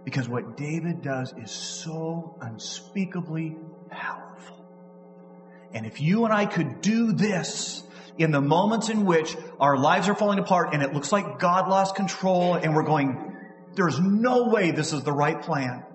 Because 0.04 0.28
what 0.28 0.58
David 0.58 1.02
does 1.02 1.34
is 1.42 1.50
so 1.50 2.38
unspeakably 2.42 3.56
powerful. 3.90 4.66
And 5.74 5.86
if 5.86 6.02
you 6.02 6.26
and 6.26 6.34
I 6.34 6.46
could 6.46 6.82
do 6.82 7.14
this 7.14 7.84
in 8.18 8.32
the 8.32 8.42
moments 8.42 8.90
in 8.90 9.06
which 9.06 9.38
our 9.62 9.78
lives 9.78 10.10
are 10.10 10.16
falling 10.16 10.40
apart 10.40 10.74
and 10.74 10.84
it 10.84 10.94
looks 10.94 11.14
like 11.14 11.40
God 11.40 11.70
lost 11.70 11.96
control 11.96 12.56
and 12.56 12.76
we're 12.76 12.84
going, 12.84 13.34
there's 13.76 13.98
no 13.98 14.50
way 14.50 14.72
this 14.72 14.92
is 14.92 15.04
the 15.04 15.14
right 15.14 15.42
plan. 15.42 15.86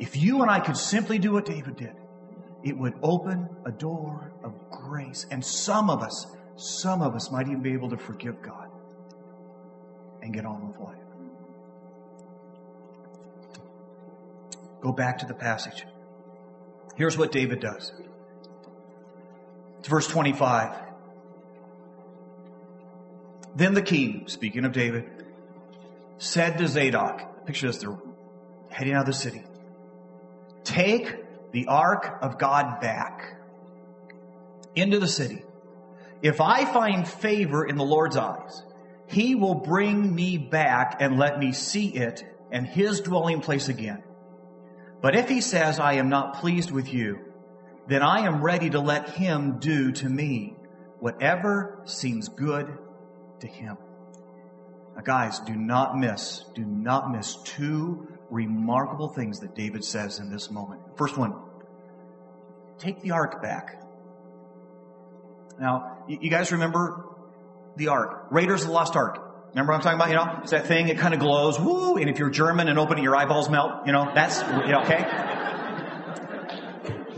If 0.00 0.16
you 0.16 0.42
and 0.42 0.50
I 0.50 0.58
could 0.58 0.76
simply 0.76 1.20
do 1.20 1.30
what 1.30 1.44
David 1.44 1.76
did, 1.76 1.94
it 2.64 2.76
would 2.76 2.94
open 3.02 3.48
a 3.66 3.70
door 3.70 4.32
of 4.42 4.54
grace. 4.70 5.26
And 5.30 5.44
some 5.44 5.90
of 5.90 6.02
us, 6.02 6.26
some 6.56 7.02
of 7.02 7.14
us 7.14 7.30
might 7.30 7.46
even 7.46 7.60
be 7.60 7.74
able 7.74 7.90
to 7.90 7.98
forgive 7.98 8.40
God 8.42 8.70
and 10.22 10.32
get 10.32 10.46
on 10.46 10.68
with 10.68 10.78
life. 10.80 10.96
Go 14.80 14.92
back 14.92 15.18
to 15.18 15.26
the 15.26 15.34
passage. 15.34 15.84
Here's 16.96 17.18
what 17.18 17.32
David 17.32 17.60
does. 17.60 17.92
It's 19.78 19.88
verse 19.88 20.06
25. 20.06 20.74
Then 23.56 23.74
the 23.74 23.82
king, 23.82 24.24
speaking 24.26 24.64
of 24.64 24.72
David, 24.72 25.04
said 26.18 26.58
to 26.58 26.66
Zadok, 26.66 27.46
picture 27.46 27.66
this, 27.66 27.78
they're 27.78 27.96
heading 28.70 28.94
out 28.94 29.00
of 29.00 29.06
the 29.06 29.12
city. 29.12 29.42
Take 30.64 31.23
the 31.54 31.68
ark 31.68 32.18
of 32.20 32.36
God 32.36 32.80
back 32.80 33.38
into 34.74 34.98
the 34.98 35.06
city. 35.06 35.44
If 36.20 36.40
I 36.40 36.64
find 36.64 37.06
favor 37.06 37.64
in 37.64 37.76
the 37.76 37.84
Lord's 37.84 38.16
eyes, 38.16 38.64
he 39.06 39.36
will 39.36 39.54
bring 39.54 40.12
me 40.12 40.36
back 40.36 40.96
and 40.98 41.16
let 41.16 41.38
me 41.38 41.52
see 41.52 41.90
it 41.90 42.24
and 42.50 42.66
his 42.66 43.00
dwelling 43.00 43.40
place 43.40 43.68
again. 43.68 44.02
But 45.00 45.14
if 45.14 45.28
he 45.28 45.40
says, 45.40 45.78
I 45.78 45.94
am 45.94 46.08
not 46.08 46.40
pleased 46.40 46.72
with 46.72 46.92
you, 46.92 47.20
then 47.86 48.02
I 48.02 48.26
am 48.26 48.42
ready 48.42 48.70
to 48.70 48.80
let 48.80 49.10
him 49.10 49.60
do 49.60 49.92
to 49.92 50.08
me 50.08 50.56
whatever 50.98 51.82
seems 51.84 52.28
good 52.28 52.66
to 53.40 53.46
him. 53.46 53.76
Now 54.96 55.02
guys, 55.02 55.38
do 55.38 55.54
not 55.54 55.96
miss, 55.96 56.44
do 56.54 56.64
not 56.64 57.12
miss 57.12 57.36
two 57.44 58.08
remarkable 58.28 59.08
things 59.08 59.38
that 59.40 59.54
David 59.54 59.84
says 59.84 60.18
in 60.18 60.30
this 60.30 60.50
moment. 60.50 60.80
First 60.96 61.16
one, 61.16 61.34
take 62.78 63.02
the 63.02 63.12
ark 63.12 63.42
back. 63.42 63.80
Now, 65.60 66.04
you 66.08 66.30
guys 66.30 66.52
remember 66.52 67.04
the 67.76 67.88
ark? 67.88 68.26
Raiders 68.30 68.62
of 68.62 68.68
the 68.68 68.72
Lost 68.72 68.96
Ark. 68.96 69.20
Remember 69.50 69.72
what 69.72 69.76
I'm 69.76 69.82
talking 69.82 69.98
about? 69.98 70.08
You 70.08 70.16
know, 70.16 70.40
it's 70.42 70.50
that 70.50 70.66
thing, 70.66 70.88
it 70.88 70.98
kind 70.98 71.14
of 71.14 71.20
glows, 71.20 71.60
woo, 71.60 71.96
and 71.96 72.10
if 72.10 72.18
you're 72.18 72.30
German 72.30 72.68
and 72.68 72.78
open 72.78 72.98
it, 72.98 73.02
your 73.02 73.14
eyeballs 73.14 73.48
melt, 73.48 73.86
you 73.86 73.92
know, 73.92 74.10
that's, 74.12 74.40
you 74.40 74.72
know, 74.72 74.82
okay? 74.82 75.06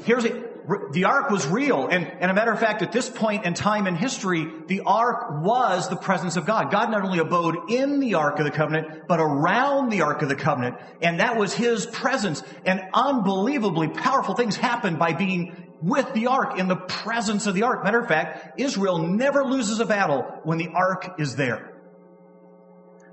Here's 0.05 0.25
it 0.25 0.47
the 0.93 1.05
ark 1.05 1.31
was 1.31 1.47
real. 1.47 1.87
And, 1.87 2.07
and 2.07 2.31
a 2.31 2.35
matter 2.35 2.53
of 2.53 2.59
fact, 2.59 2.83
at 2.83 2.93
this 2.93 3.09
point 3.09 3.45
in 3.45 3.55
time 3.55 3.87
in 3.87 3.95
history, 3.95 4.47
the 4.67 4.81
ark 4.81 5.43
was 5.43 5.89
the 5.89 5.97
presence 5.97 6.37
of 6.37 6.47
God. 6.47 6.71
God 6.71 6.91
not 6.91 7.03
only 7.03 7.19
abode 7.19 7.71
in 7.71 8.01
the 8.01 8.15
ark 8.15 8.39
of 8.39 8.45
the 8.45 8.51
covenant, 8.51 9.07
but 9.07 9.21
around 9.21 9.91
the 9.91 10.03
ark 10.03 10.23
of 10.23 10.29
the 10.29 10.35
covenant. 10.35 10.77
And 11.01 11.21
that 11.21 11.37
was 11.37 11.55
his 11.55 11.87
presence. 11.87 12.43
And 12.65 12.83
unbelievably 12.93 13.89
powerful 13.89 14.35
things 14.35 14.57
happened 14.57 14.99
by 14.99 15.13
being 15.13 15.75
with 15.83 16.13
the 16.15 16.27
ark 16.27 16.59
in 16.59 16.69
the 16.69 16.77
presence 16.77 17.47
of 17.47 17.55
the 17.55 17.63
ark. 17.63 17.85
Matter 17.85 18.01
of 18.01 18.09
fact, 18.09 18.59
Israel 18.59 18.99
never 18.99 19.45
loses 19.45 19.79
a 19.79 19.87
battle 19.87 20.23
when 20.43 20.59
the 20.59 20.69
ark 20.75 21.17
is 21.19 21.37
there. 21.37 21.73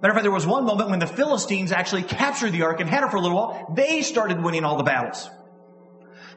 Matter 0.01 0.11
of 0.11 0.15
fact, 0.15 0.23
there 0.23 0.31
was 0.31 0.47
one 0.47 0.65
moment 0.65 0.89
when 0.89 0.99
the 0.99 1.07
Philistines 1.07 1.71
actually 1.71 2.03
captured 2.03 2.51
the 2.51 2.63
ark 2.63 2.79
and 2.79 2.89
had 2.89 3.03
it 3.03 3.11
for 3.11 3.17
a 3.17 3.21
little 3.21 3.37
while. 3.37 3.73
They 3.75 4.01
started 4.01 4.41
winning 4.41 4.65
all 4.65 4.77
the 4.77 4.83
battles. 4.83 5.29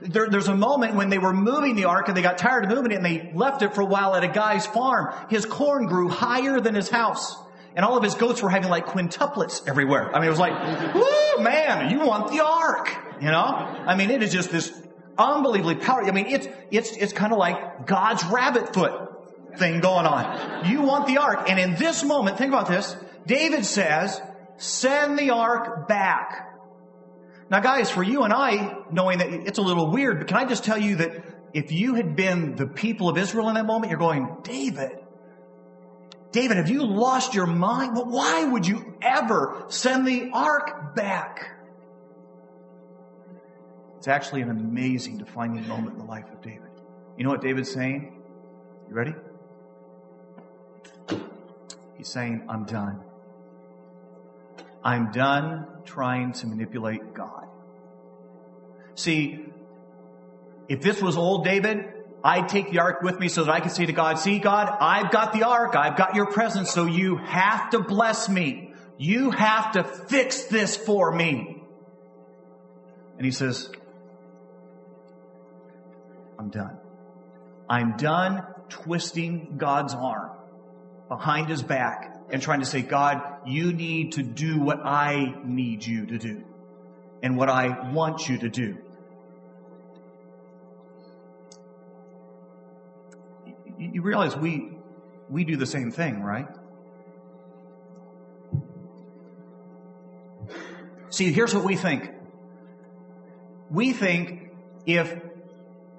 There, 0.00 0.28
there's 0.28 0.48
a 0.48 0.56
moment 0.56 0.94
when 0.94 1.08
they 1.08 1.18
were 1.18 1.32
moving 1.32 1.74
the 1.74 1.86
ark 1.86 2.08
and 2.08 2.16
they 2.16 2.22
got 2.22 2.38
tired 2.38 2.64
of 2.64 2.70
moving 2.70 2.92
it 2.92 2.96
and 2.96 3.04
they 3.04 3.32
left 3.34 3.62
it 3.62 3.74
for 3.74 3.80
a 3.80 3.86
while 3.86 4.14
at 4.14 4.24
a 4.24 4.28
guy's 4.28 4.66
farm. 4.66 5.14
His 5.28 5.46
corn 5.46 5.86
grew 5.86 6.08
higher 6.08 6.60
than 6.60 6.74
his 6.74 6.88
house. 6.88 7.36
And 7.74 7.84
all 7.84 7.96
of 7.96 8.02
his 8.02 8.14
goats 8.14 8.42
were 8.42 8.48
having 8.48 8.70
like 8.70 8.86
quintuplets 8.86 9.68
everywhere. 9.68 10.14
I 10.14 10.18
mean, 10.18 10.28
it 10.28 10.30
was 10.30 10.38
like, 10.38 10.94
woo, 10.94 11.42
man, 11.42 11.90
you 11.90 12.00
want 12.06 12.30
the 12.32 12.42
ark, 12.42 12.90
you 13.20 13.30
know? 13.30 13.44
I 13.44 13.94
mean, 13.96 14.10
it 14.10 14.22
is 14.22 14.32
just 14.32 14.50
this 14.50 14.72
unbelievably 15.18 15.76
powerful. 15.76 16.10
I 16.10 16.14
mean, 16.14 16.26
it's, 16.26 16.48
it's, 16.70 16.96
it's 16.96 17.12
kind 17.12 17.32
of 17.32 17.38
like 17.38 17.86
God's 17.86 18.24
rabbit 18.24 18.72
foot 18.72 19.58
thing 19.58 19.80
going 19.80 20.06
on. 20.06 20.66
You 20.70 20.82
want 20.82 21.06
the 21.06 21.18
ark. 21.18 21.50
And 21.50 21.58
in 21.58 21.74
this 21.76 22.02
moment, 22.02 22.38
think 22.38 22.48
about 22.48 22.68
this. 22.68 22.96
David 23.26 23.64
says, 23.64 24.20
send 24.58 25.18
the 25.18 25.30
ark 25.30 25.88
back. 25.88 26.45
Now 27.48 27.60
guys, 27.60 27.90
for 27.90 28.02
you 28.02 28.24
and 28.24 28.32
I, 28.32 28.78
knowing 28.90 29.18
that 29.18 29.32
it's 29.32 29.58
a 29.58 29.62
little 29.62 29.90
weird, 29.90 30.18
but 30.18 30.28
can 30.28 30.36
I 30.36 30.44
just 30.46 30.64
tell 30.64 30.78
you 30.78 30.96
that 30.96 31.24
if 31.52 31.72
you 31.72 31.94
had 31.94 32.16
been 32.16 32.56
the 32.56 32.66
people 32.66 33.08
of 33.08 33.16
Israel 33.16 33.48
in 33.48 33.54
that 33.54 33.66
moment, 33.66 33.90
you're 33.90 34.00
going, 34.00 34.38
David, 34.42 34.98
David, 36.32 36.58
have 36.58 36.68
you 36.68 36.84
lost 36.84 37.34
your 37.34 37.46
mind? 37.46 37.94
Well, 37.94 38.06
why 38.06 38.44
would 38.44 38.66
you 38.66 38.94
ever 39.00 39.64
send 39.68 40.06
the 40.06 40.30
ark 40.34 40.94
back? 40.94 41.56
It's 43.96 44.08
actually 44.08 44.42
an 44.42 44.50
amazing 44.50 45.18
defining 45.18 45.66
moment 45.66 45.94
in 45.94 45.98
the 45.98 46.04
life 46.04 46.26
of 46.30 46.42
David. 46.42 46.68
You 47.16 47.24
know 47.24 47.30
what 47.30 47.40
David's 47.40 47.72
saying? 47.72 48.20
You 48.88 48.94
ready? 48.94 49.14
He's 51.96 52.08
saying, 52.08 52.44
I'm 52.48 52.64
done. 52.64 53.02
I'm 54.86 55.10
done 55.10 55.66
trying 55.84 56.32
to 56.34 56.46
manipulate 56.46 57.12
God. 57.12 57.48
See, 58.94 59.44
if 60.68 60.80
this 60.80 61.02
was 61.02 61.16
old 61.16 61.44
David, 61.44 61.86
I'd 62.22 62.48
take 62.48 62.70
the 62.70 62.78
ark 62.78 63.02
with 63.02 63.18
me 63.18 63.26
so 63.26 63.42
that 63.42 63.50
I 63.50 63.58
could 63.58 63.72
say 63.72 63.86
to 63.86 63.92
God, 63.92 64.20
see 64.20 64.38
God, 64.38 64.72
I've 64.80 65.10
got 65.10 65.32
the 65.32 65.42
ark, 65.42 65.74
I've 65.74 65.96
got 65.96 66.14
your 66.14 66.26
presence, 66.26 66.70
so 66.70 66.86
you 66.86 67.16
have 67.16 67.70
to 67.70 67.80
bless 67.80 68.28
me. 68.28 68.74
You 68.96 69.32
have 69.32 69.72
to 69.72 69.82
fix 69.82 70.44
this 70.44 70.76
for 70.76 71.12
me. 71.12 71.64
And 73.16 73.24
he 73.24 73.32
says, 73.32 73.68
I'm 76.38 76.48
done. 76.48 76.78
I'm 77.68 77.96
done 77.96 78.46
twisting 78.68 79.56
God's 79.56 79.94
arm 79.94 80.30
behind 81.08 81.48
his 81.48 81.64
back 81.64 82.15
and 82.30 82.42
trying 82.42 82.60
to 82.60 82.66
say, 82.66 82.82
God, 82.82 83.22
you 83.46 83.72
need 83.72 84.12
to 84.12 84.22
do 84.22 84.58
what 84.58 84.84
I 84.84 85.34
need 85.44 85.84
you 85.86 86.06
to 86.06 86.18
do 86.18 86.44
and 87.22 87.36
what 87.36 87.48
I 87.48 87.90
want 87.92 88.28
you 88.28 88.38
to 88.38 88.48
do. 88.48 88.78
You 93.78 94.02
realize 94.02 94.36
we, 94.36 94.70
we 95.28 95.44
do 95.44 95.56
the 95.56 95.66
same 95.66 95.90
thing, 95.90 96.22
right? 96.22 96.48
See, 101.10 101.32
here's 101.32 101.54
what 101.54 101.64
we 101.64 101.76
think. 101.76 102.10
We 103.70 103.92
think 103.92 104.50
if 104.84 105.18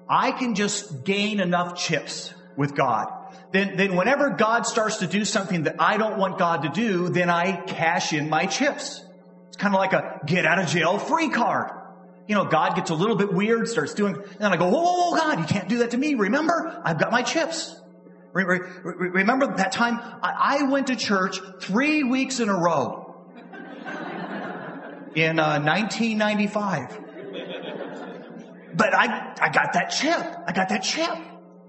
I 0.08 0.32
can 0.32 0.54
just 0.54 1.04
gain 1.04 1.40
enough 1.40 1.76
chips 1.76 2.32
with 2.56 2.74
God, 2.74 3.17
then, 3.50 3.76
then 3.76 3.96
whenever 3.96 4.30
God 4.30 4.66
starts 4.66 4.98
to 4.98 5.06
do 5.06 5.24
something 5.24 5.62
that 5.62 5.76
I 5.78 5.96
don't 5.96 6.18
want 6.18 6.38
God 6.38 6.62
to 6.62 6.68
do, 6.68 7.08
then 7.08 7.30
I 7.30 7.56
cash 7.56 8.12
in 8.12 8.28
my 8.28 8.44
chips. 8.46 9.02
It's 9.48 9.56
kind 9.56 9.74
of 9.74 9.80
like 9.80 9.94
a 9.94 10.20
get 10.26 10.44
out 10.44 10.58
of 10.58 10.66
jail 10.66 10.98
free 10.98 11.30
card. 11.30 11.70
You 12.26 12.34
know, 12.34 12.44
God 12.44 12.76
gets 12.76 12.90
a 12.90 12.94
little 12.94 13.16
bit 13.16 13.32
weird, 13.32 13.68
starts 13.68 13.94
doing, 13.94 14.14
and 14.16 14.38
then 14.38 14.52
I 14.52 14.58
go, 14.58 14.68
whoa, 14.68 14.82
whoa, 14.82 15.10
whoa, 15.10 15.16
God, 15.16 15.38
you 15.38 15.46
can't 15.46 15.68
do 15.68 15.78
that 15.78 15.92
to 15.92 15.96
me. 15.96 16.14
Remember, 16.14 16.82
I've 16.84 16.98
got 16.98 17.10
my 17.10 17.22
chips. 17.22 17.74
Remember 18.34 19.56
that 19.56 19.72
time 19.72 19.98
I 20.22 20.64
went 20.64 20.88
to 20.88 20.96
church 20.96 21.40
three 21.60 22.02
weeks 22.04 22.40
in 22.40 22.50
a 22.50 22.54
row 22.54 23.16
in 25.14 25.38
uh, 25.38 25.60
1995. 25.60 27.04
But 28.74 28.94
I, 28.94 29.34
I 29.40 29.48
got 29.48 29.72
that 29.72 29.90
chip. 29.90 30.20
I 30.46 30.52
got 30.52 30.68
that 30.68 30.82
chip. 30.82 31.16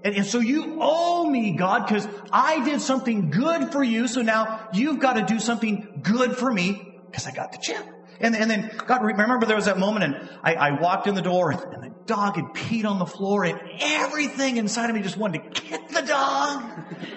And, 0.02 0.14
and 0.14 0.26
so 0.26 0.40
you 0.40 0.78
owe 0.80 1.28
me, 1.28 1.52
God, 1.52 1.86
because 1.86 2.08
I 2.32 2.64
did 2.64 2.80
something 2.80 3.30
good 3.30 3.72
for 3.72 3.82
you. 3.82 4.08
So 4.08 4.22
now 4.22 4.68
you've 4.72 4.98
got 4.98 5.14
to 5.14 5.22
do 5.22 5.38
something 5.38 6.00
good 6.02 6.36
for 6.36 6.50
me 6.50 6.82
because 7.06 7.26
I 7.26 7.32
got 7.32 7.52
the 7.52 7.58
chip. 7.58 7.84
And, 8.20 8.36
and 8.36 8.50
then, 8.50 8.70
God, 8.86 9.02
remember 9.02 9.46
there 9.46 9.56
was 9.56 9.64
that 9.64 9.78
moment 9.78 10.04
and 10.04 10.28
I, 10.42 10.54
I 10.54 10.80
walked 10.80 11.06
in 11.06 11.14
the 11.14 11.22
door 11.22 11.52
and, 11.52 11.60
and, 11.60 11.82
the 11.82 11.90
dog 12.04 12.36
had 12.36 12.44
peed 12.54 12.84
on 12.84 12.98
the 12.98 13.06
floor 13.06 13.44
and 13.44 13.58
everything 13.80 14.56
inside 14.56 14.90
of 14.90 14.96
me 14.96 15.00
just 15.00 15.16
wanted 15.16 15.42
to 15.42 15.60
kick 15.60 15.88
the 15.88 16.02
dog. 16.02 16.64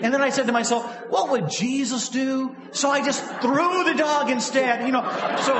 And 0.02 0.14
then 0.14 0.22
I 0.22 0.30
said 0.30 0.46
to 0.48 0.54
myself, 0.54 0.86
what 1.10 1.32
would 1.32 1.50
Jesus 1.50 2.10
do? 2.10 2.56
So 2.72 2.90
I 2.90 3.04
just 3.04 3.24
threw 3.42 3.84
the 3.84 3.96
dog 3.98 4.30
instead, 4.30 4.86
you 4.86 4.92
know. 4.92 5.02
So 5.42 5.60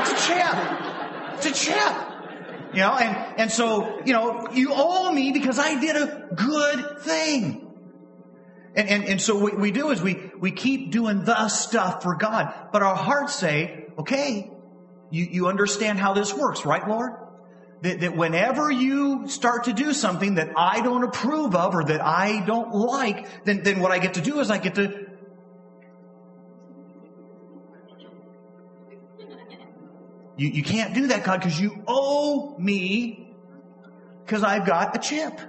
it's 0.00 0.12
a 0.12 0.26
chip. 0.26 1.36
It's 1.36 1.46
a 1.46 1.52
chip. 1.52 2.15
You 2.76 2.82
know, 2.82 2.94
and, 2.94 3.40
and 3.40 3.50
so, 3.50 4.02
you 4.04 4.12
know, 4.12 4.50
you 4.52 4.68
owe 4.70 5.10
me 5.10 5.32
because 5.32 5.58
I 5.58 5.80
did 5.80 5.96
a 5.96 6.28
good 6.36 7.00
thing. 7.00 7.66
And, 8.74 8.88
and, 8.90 9.04
and 9.04 9.22
so 9.22 9.34
what 9.38 9.58
we 9.58 9.70
do 9.70 9.88
is 9.92 10.02
we, 10.02 10.30
we 10.38 10.50
keep 10.50 10.90
doing 10.90 11.24
the 11.24 11.48
stuff 11.48 12.02
for 12.02 12.16
God. 12.16 12.52
But 12.72 12.82
our 12.82 12.94
hearts 12.94 13.34
say, 13.34 13.86
okay, 13.98 14.50
you, 15.08 15.24
you 15.24 15.48
understand 15.48 15.98
how 15.98 16.12
this 16.12 16.34
works, 16.34 16.66
right, 16.66 16.86
Lord? 16.86 17.12
That, 17.80 18.00
that 18.00 18.14
whenever 18.14 18.70
you 18.70 19.26
start 19.28 19.64
to 19.64 19.72
do 19.72 19.94
something 19.94 20.34
that 20.34 20.50
I 20.54 20.82
don't 20.82 21.02
approve 21.02 21.54
of 21.54 21.74
or 21.74 21.84
that 21.84 22.04
I 22.04 22.44
don't 22.44 22.74
like, 22.74 23.44
then, 23.46 23.62
then 23.62 23.80
what 23.80 23.90
I 23.90 23.98
get 23.98 24.14
to 24.14 24.20
do 24.20 24.40
is 24.40 24.50
I 24.50 24.58
get 24.58 24.74
to 24.74 25.05
You, 30.36 30.48
you 30.48 30.62
can't 30.62 30.94
do 30.94 31.06
that, 31.08 31.24
God, 31.24 31.40
because 31.40 31.58
you 31.60 31.82
owe 31.86 32.56
me 32.58 33.34
because 34.24 34.42
I've 34.42 34.66
got 34.66 34.94
a 34.96 34.98
chip. 34.98 35.40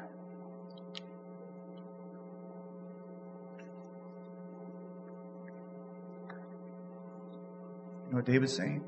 You 8.06 8.14
know 8.14 8.18
what 8.18 8.26
David's 8.26 8.56
saying? 8.56 8.84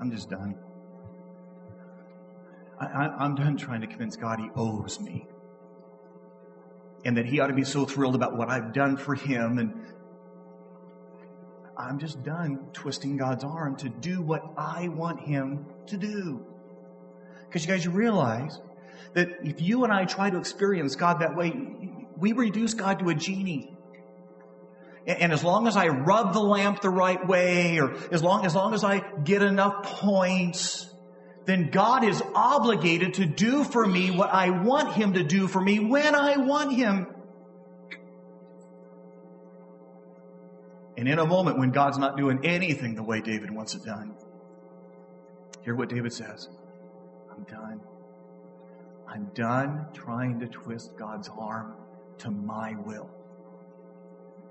I'm 0.00 0.10
just 0.10 0.30
done. 0.30 0.56
I, 2.80 3.24
am 3.24 3.34
done 3.34 3.58
trying 3.58 3.82
to 3.82 3.86
convince 3.86 4.16
God 4.16 4.40
he 4.40 4.48
owes 4.56 4.98
me. 4.98 5.28
And 7.04 7.16
that 7.18 7.26
he 7.26 7.38
ought 7.40 7.48
to 7.48 7.54
be 7.54 7.64
so 7.64 7.84
thrilled 7.84 8.14
about 8.14 8.36
what 8.36 8.48
I've 8.48 8.72
done 8.72 8.96
for 8.96 9.14
him 9.14 9.58
and 9.58 9.74
I'm 11.80 11.98
just 11.98 12.22
done 12.22 12.68
twisting 12.72 13.16
God's 13.16 13.42
arm 13.42 13.76
to 13.76 13.88
do 13.88 14.20
what 14.20 14.42
I 14.56 14.88
want 14.88 15.20
Him 15.20 15.66
to 15.86 15.96
do. 15.96 16.44
Because 17.46 17.64
you 17.64 17.72
guys, 17.72 17.84
you 17.84 17.90
realize 17.90 18.60
that 19.14 19.28
if 19.42 19.60
you 19.60 19.84
and 19.84 19.92
I 19.92 20.04
try 20.04 20.30
to 20.30 20.38
experience 20.38 20.94
God 20.94 21.20
that 21.20 21.36
way, 21.36 21.52
we 22.16 22.32
reduce 22.32 22.74
God 22.74 22.98
to 23.00 23.08
a 23.08 23.14
genie. 23.14 23.74
And 25.06 25.32
as 25.32 25.42
long 25.42 25.66
as 25.66 25.76
I 25.76 25.88
rub 25.88 26.34
the 26.34 26.40
lamp 26.40 26.82
the 26.82 26.90
right 26.90 27.26
way, 27.26 27.80
or 27.80 27.94
as 28.12 28.22
long, 28.22 28.44
as 28.44 28.54
long 28.54 28.74
as 28.74 28.84
I 28.84 29.02
get 29.24 29.42
enough 29.42 29.82
points, 29.84 30.86
then 31.46 31.70
God 31.70 32.04
is 32.04 32.22
obligated 32.34 33.14
to 33.14 33.26
do 33.26 33.64
for 33.64 33.86
me 33.86 34.10
what 34.10 34.30
I 34.30 34.50
want 34.50 34.92
Him 34.92 35.14
to 35.14 35.24
do 35.24 35.48
for 35.48 35.60
me 35.60 35.80
when 35.80 36.14
I 36.14 36.36
want 36.36 36.74
Him 36.74 37.06
And 41.00 41.08
in 41.08 41.18
a 41.18 41.24
moment 41.24 41.58
when 41.58 41.70
God's 41.70 41.96
not 41.96 42.18
doing 42.18 42.44
anything 42.44 42.94
the 42.94 43.02
way 43.02 43.22
David 43.22 43.50
wants 43.50 43.74
it 43.74 43.82
done, 43.82 44.14
hear 45.64 45.74
what 45.74 45.88
David 45.88 46.12
says 46.12 46.46
I'm 47.32 47.42
done. 47.44 47.80
I'm 49.08 49.30
done 49.32 49.86
trying 49.94 50.40
to 50.40 50.46
twist 50.46 50.98
God's 50.98 51.30
arm 51.30 51.74
to 52.18 52.30
my 52.30 52.74
will. 52.84 53.08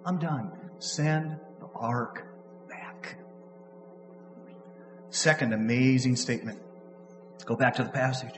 I'm 0.03 0.17
done. 0.17 0.51
Send 0.79 1.37
the 1.59 1.67
ark 1.75 2.25
back. 2.67 3.17
Second 5.11 5.53
amazing 5.53 6.15
statement. 6.15 6.59
Let's 7.33 7.43
go 7.43 7.57
back 7.57 7.75
to 7.75 7.83
the 7.83 7.91
passage. 7.91 8.33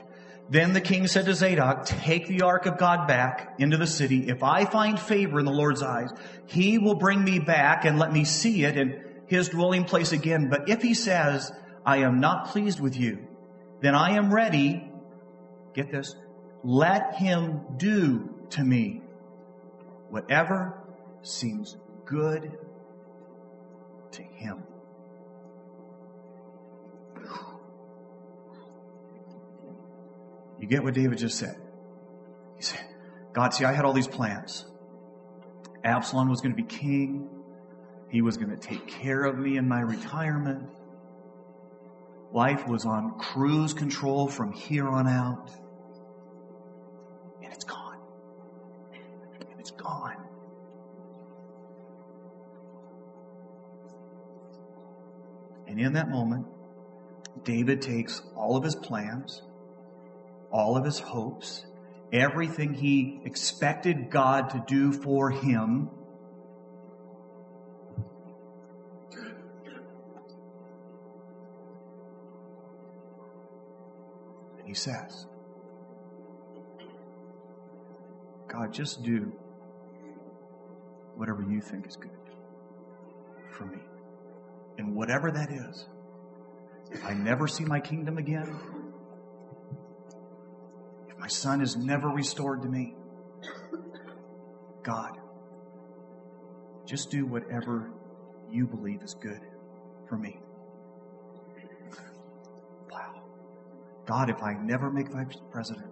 Then 0.50 0.72
the 0.72 0.80
king 0.80 1.06
said 1.06 1.24
to 1.26 1.34
Zadok, 1.34 1.86
take 1.86 2.26
the 2.26 2.42
ark 2.42 2.66
of 2.66 2.76
God 2.76 3.08
back 3.08 3.54
into 3.58 3.76
the 3.76 3.86
city. 3.86 4.28
If 4.28 4.42
I 4.42 4.64
find 4.64 4.98
favor 5.00 5.38
in 5.38 5.46
the 5.46 5.52
Lord's 5.52 5.82
eyes, 5.82 6.10
he 6.46 6.78
will 6.78 6.96
bring 6.96 7.24
me 7.24 7.38
back 7.38 7.84
and 7.84 7.98
let 7.98 8.12
me 8.12 8.24
see 8.24 8.64
it 8.64 8.76
in 8.76 9.02
his 9.26 9.48
dwelling 9.48 9.84
place 9.84 10.12
again. 10.12 10.48
But 10.50 10.68
if 10.68 10.82
he 10.82 10.94
says, 10.94 11.50
I 11.86 11.98
am 11.98 12.20
not 12.20 12.48
pleased 12.48 12.80
with 12.80 12.96
you, 12.96 13.26
then 13.80 13.94
I 13.94 14.12
am 14.16 14.32
ready. 14.32 14.88
Get 15.74 15.90
this. 15.90 16.14
Let 16.62 17.14
him 17.14 17.62
do 17.78 18.28
to 18.50 18.62
me 18.62 19.02
whatever 20.10 20.78
seems 21.22 21.76
good 22.04 22.58
to 24.12 24.22
him. 24.22 24.62
You 30.62 30.68
get 30.68 30.84
what 30.84 30.94
David 30.94 31.18
just 31.18 31.38
said? 31.38 31.56
He 32.56 32.62
said, 32.62 32.80
God, 33.32 33.52
see, 33.52 33.64
I 33.64 33.72
had 33.72 33.84
all 33.84 33.92
these 33.92 34.06
plans. 34.06 34.64
Absalom 35.82 36.30
was 36.30 36.40
going 36.40 36.54
to 36.54 36.56
be 36.56 36.68
king. 36.68 37.28
He 38.10 38.22
was 38.22 38.36
going 38.36 38.50
to 38.50 38.56
take 38.56 38.86
care 38.86 39.24
of 39.24 39.36
me 39.36 39.56
in 39.56 39.66
my 39.66 39.80
retirement. 39.80 40.68
Life 42.32 42.68
was 42.68 42.86
on 42.86 43.18
cruise 43.18 43.74
control 43.74 44.28
from 44.28 44.52
here 44.52 44.88
on 44.88 45.08
out. 45.08 45.50
And 47.42 47.52
it's 47.52 47.64
gone. 47.64 47.98
And 48.92 49.58
it's 49.58 49.72
gone. 49.72 50.16
And 55.66 55.80
in 55.80 55.94
that 55.94 56.08
moment, 56.08 56.46
David 57.42 57.82
takes 57.82 58.22
all 58.36 58.56
of 58.56 58.62
his 58.62 58.76
plans, 58.76 59.42
all 60.52 60.76
of 60.76 60.84
his 60.84 60.98
hopes, 60.98 61.64
everything 62.12 62.74
he 62.74 63.20
expected 63.24 64.10
God 64.10 64.50
to 64.50 64.62
do 64.66 64.92
for 64.92 65.30
him. 65.30 65.88
And 74.58 74.68
he 74.68 74.74
says, 74.74 75.26
God, 78.48 78.72
just 78.72 79.02
do 79.02 79.32
whatever 81.16 81.42
you 81.42 81.62
think 81.62 81.86
is 81.86 81.96
good 81.96 82.10
for 83.50 83.64
me. 83.64 83.78
And 84.76 84.94
whatever 84.94 85.30
that 85.30 85.50
is, 85.50 85.86
if 86.90 87.04
I 87.06 87.14
never 87.14 87.48
see 87.48 87.64
my 87.64 87.80
kingdom 87.80 88.18
again, 88.18 88.81
my 91.22 91.28
son 91.28 91.60
is 91.60 91.76
never 91.76 92.08
restored 92.08 92.62
to 92.62 92.68
me. 92.68 92.96
God, 94.82 95.16
just 96.84 97.12
do 97.12 97.24
whatever 97.24 97.92
you 98.50 98.66
believe 98.66 99.02
is 99.04 99.14
good 99.14 99.38
for 100.08 100.18
me. 100.18 100.40
Wow. 102.90 103.22
God, 104.04 104.30
if 104.30 104.42
I 104.42 104.54
never 104.54 104.90
make 104.90 105.12
vice 105.12 105.36
president, 105.52 105.86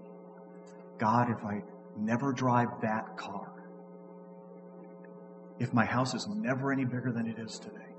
God, 0.98 1.30
if 1.30 1.44
I 1.44 1.62
never 1.96 2.32
drive 2.32 2.80
that 2.82 3.16
car, 3.16 3.52
if 5.60 5.72
my 5.72 5.84
house 5.84 6.12
is 6.12 6.26
never 6.26 6.72
any 6.72 6.84
bigger 6.84 7.12
than 7.12 7.28
it 7.28 7.38
is 7.38 7.60
today, 7.60 7.94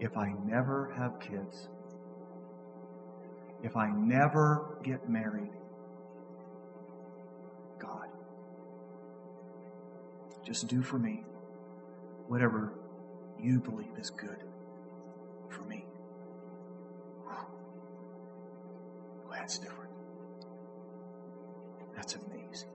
if 0.00 0.16
I 0.16 0.32
never 0.44 0.92
have 0.96 1.20
kids, 1.20 1.68
if 3.62 3.76
I 3.76 3.90
never 3.90 4.76
get 4.82 5.08
married, 5.08 5.52
God, 7.80 8.08
just 10.44 10.68
do 10.68 10.82
for 10.82 10.98
me 10.98 11.24
whatever 12.28 12.72
you 13.40 13.58
believe 13.58 13.98
is 13.98 14.10
good 14.10 14.44
for 15.48 15.62
me. 15.62 15.84
Well, 17.26 17.46
that's 19.32 19.58
different. 19.58 19.90
That's 21.96 22.14
amazing. 22.14 22.68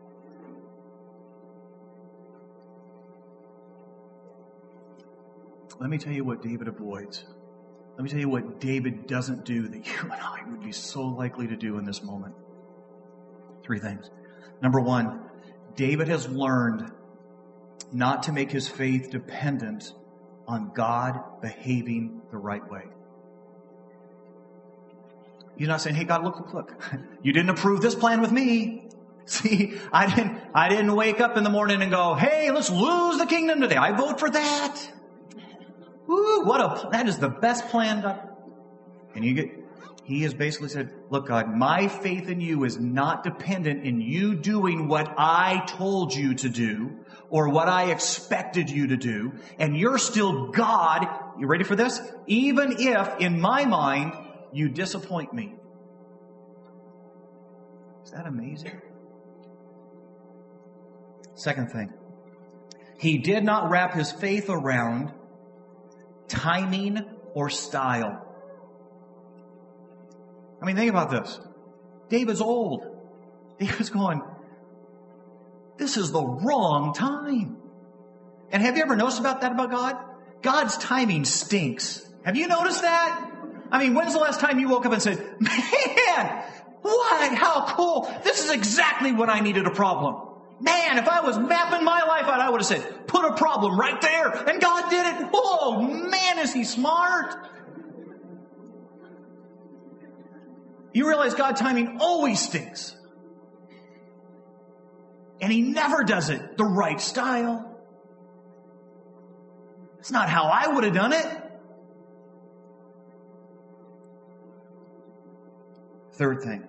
Let 5.79 5.89
me 5.89 5.97
tell 5.97 6.13
you 6.13 6.23
what 6.23 6.41
David 6.41 6.67
avoids. 6.67 7.25
Let 7.95 8.03
me 8.03 8.09
tell 8.09 8.19
you 8.19 8.29
what 8.29 8.59
David 8.59 9.07
doesn't 9.07 9.45
do 9.45 9.67
that 9.67 9.85
you 9.85 9.93
and 10.03 10.13
I 10.13 10.41
would 10.49 10.63
be 10.63 10.71
so 10.71 11.03
likely 11.03 11.47
to 11.47 11.55
do 11.55 11.77
in 11.77 11.85
this 11.85 12.03
moment. 12.03 12.35
Three 13.63 13.79
things. 13.79 14.09
Number 14.61 14.79
one, 14.79 15.21
David 15.75 16.07
has 16.07 16.27
learned 16.27 16.91
not 17.91 18.23
to 18.23 18.31
make 18.31 18.51
his 18.51 18.67
faith 18.67 19.09
dependent 19.11 19.93
on 20.47 20.71
God 20.73 21.41
behaving 21.41 22.21
the 22.31 22.37
right 22.37 22.69
way. 22.69 22.83
He's 25.57 25.67
not 25.67 25.81
saying, 25.81 25.95
hey 25.95 26.03
God, 26.03 26.23
look, 26.23 26.37
look, 26.37 26.53
look. 26.53 26.83
You 27.23 27.33
didn't 27.33 27.49
approve 27.49 27.81
this 27.81 27.95
plan 27.95 28.21
with 28.21 28.31
me. 28.31 28.89
See, 29.25 29.79
I 29.91 30.13
didn't, 30.13 30.39
I 30.53 30.69
didn't 30.69 30.95
wake 30.95 31.19
up 31.19 31.37
in 31.37 31.43
the 31.43 31.49
morning 31.49 31.81
and 31.81 31.89
go, 31.89 32.13
hey, 32.13 32.51
let's 32.51 32.69
lose 32.69 33.17
the 33.17 33.25
kingdom 33.25 33.61
today. 33.61 33.75
I 33.75 33.91
vote 33.93 34.19
for 34.19 34.29
that. 34.29 34.81
Woo, 36.05 36.43
what 36.43 36.61
a, 36.61 36.89
that 36.91 37.07
is 37.07 37.17
the 37.17 37.29
best 37.29 37.67
plan. 37.69 38.05
And 39.15 39.25
you 39.25 39.33
get, 39.33 39.49
he 40.03 40.21
has 40.21 40.35
basically 40.35 40.69
said, 40.69 40.91
look, 41.09 41.27
God, 41.27 41.55
my 41.55 41.87
faith 41.87 42.29
in 42.29 42.39
you 42.39 42.63
is 42.63 42.77
not 42.77 43.23
dependent 43.23 43.83
in 43.83 43.99
you 43.99 44.35
doing 44.35 44.87
what 44.87 45.11
I 45.17 45.63
told 45.65 46.13
you 46.13 46.35
to 46.35 46.49
do 46.49 46.99
or 47.35 47.49
what 47.49 47.67
I 47.67 47.91
expected 47.91 48.69
you 48.69 48.87
to 48.87 48.95
do. 48.95 49.33
And 49.59 49.75
you're 49.75 49.97
still 49.97 50.51
God. 50.51 51.05
You 51.37 51.47
ready 51.47 51.65
for 51.65 51.75
this? 51.75 51.99
Even 52.27 52.77
if 52.79 53.19
in 53.19 53.41
my 53.41 53.65
mind 53.65 54.13
you 54.53 54.69
disappoint 54.69 55.33
me. 55.33 55.53
Is 58.05 58.11
that 58.11 58.25
amazing? 58.25 58.79
Second 61.33 61.73
thing, 61.73 61.91
he 62.97 63.17
did 63.17 63.43
not 63.43 63.69
wrap 63.69 63.93
his 63.93 64.13
faith 64.13 64.45
around 64.47 65.11
timing 66.29 67.03
or 67.33 67.49
style. 67.49 68.25
I 70.61 70.65
mean, 70.65 70.77
think 70.77 70.89
about 70.89 71.11
this. 71.11 71.37
David's 72.07 72.39
old. 72.39 72.85
David's 73.59 73.89
going, 73.89 74.21
this 75.77 75.97
is 75.97 76.11
the 76.11 76.23
wrong 76.23 76.93
time. 76.93 77.57
And 78.51 78.61
have 78.63 78.77
you 78.77 78.83
ever 78.83 78.95
noticed 78.95 79.19
about 79.19 79.41
that 79.41 79.51
about 79.51 79.71
God? 79.71 79.97
God's 80.41 80.77
timing 80.77 81.25
stinks. 81.25 82.05
Have 82.23 82.35
you 82.35 82.47
noticed 82.47 82.81
that? 82.81 83.31
I 83.71 83.79
mean, 83.79 83.95
when's 83.95 84.13
the 84.13 84.19
last 84.19 84.39
time 84.39 84.59
you 84.59 84.69
woke 84.69 84.85
up 84.85 84.93
and 84.93 85.01
said, 85.01 85.19
man, 85.39 86.43
what? 86.81 87.33
How 87.33 87.65
cool. 87.75 88.13
This 88.23 88.45
is 88.45 88.51
exactly 88.51 89.11
when 89.11 89.29
I 89.29 89.39
needed 89.39 89.65
a 89.65 89.71
problem. 89.71 90.21
Man, 90.59 90.97
if 90.97 91.07
I 91.07 91.21
was 91.21 91.37
mapping 91.37 91.83
my 91.83 92.03
life 92.03 92.25
out, 92.25 92.39
I 92.39 92.49
would 92.49 92.61
have 92.61 92.67
said, 92.67 93.07
put 93.07 93.25
a 93.25 93.35
problem 93.35 93.77
right 93.77 93.99
there. 93.99 94.29
And 94.29 94.61
God 94.61 94.89
did 94.89 95.05
it. 95.05 95.29
Oh 95.33 95.81
man, 95.81 96.39
is 96.39 96.53
he 96.53 96.63
smart? 96.63 97.35
You 100.93 101.07
realize 101.07 101.33
God 101.33 101.57
timing 101.57 101.97
always 101.99 102.39
stinks. 102.39 102.95
And 105.45 105.53
he 105.53 105.61
never 105.61 106.03
does 106.03 106.31
it 106.31 106.57
the 106.57 106.65
right 106.65 106.99
style. 106.99 107.77
It's 109.99 110.09
not 110.09 110.27
how 110.27 110.45
I 110.45 110.73
would 110.73 110.83
have 110.83 110.95
done 110.95 111.13
it. 111.13 111.27
Third 116.13 116.41
thing, 116.41 116.63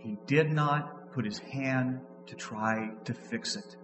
he 0.00 0.18
did 0.26 0.52
not 0.52 1.12
put 1.14 1.24
his 1.24 1.38
hand 1.38 2.00
to 2.26 2.34
try 2.34 2.90
to 3.04 3.14
fix 3.14 3.56
it. 3.56 3.74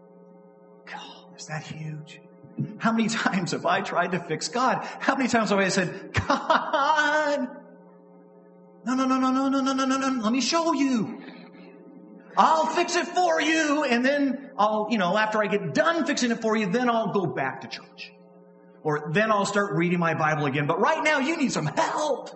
God, 0.85 1.35
is 1.39 1.47
that 1.47 1.63
huge? 1.63 2.21
How 2.77 2.93
many 2.93 3.09
times 3.09 3.53
have 3.53 3.65
I 3.65 3.81
tried 3.81 4.13
to 4.13 4.21
fix 4.21 4.49
God? 4.49 4.87
How 5.01 5.17
many 5.17 5.31
times 5.31 5.49
have 5.49 5.59
I 5.59 5.69
said, 5.69 6.13
God, 6.13 7.49
no, 8.85 8.93
no, 8.93 9.07
no, 9.07 9.19
no, 9.19 9.31
no, 9.31 9.49
no, 9.49 9.61
no, 9.63 9.73
no, 9.73 9.85
no, 9.87 9.97
no, 9.97 10.23
let 10.23 10.31
me 10.31 10.43
show 10.43 10.75
you. 10.75 11.18
I'll 12.39 12.67
fix 12.67 12.95
it 12.95 13.09
for 13.09 13.41
you. 13.41 13.83
And 13.83 14.05
then 14.05 14.51
I'll, 14.57 14.87
you 14.91 14.97
know, 14.97 15.19
after 15.19 15.43
I 15.43 15.49
get 15.49 15.75
done 15.75 16.07
fixing 16.07 16.31
it 16.31 16.41
for 16.41 16.57
you, 16.57 16.71
then 16.71 16.89
I'll 16.89 17.13
go 17.13 17.27
back 17.27 17.63
to 17.63 17.69
church. 17.69 18.13
Or 18.85 19.11
then 19.13 19.33
I'll 19.33 19.45
start 19.45 19.75
reading 19.75 19.99
my 19.99 20.15
Bible 20.15 20.47
again. 20.47 20.69
But 20.69 20.79
right 20.79 21.03
now 21.03 21.19
you 21.19 21.37
need 21.37 21.51
some 21.51 21.67
help. 21.67 22.31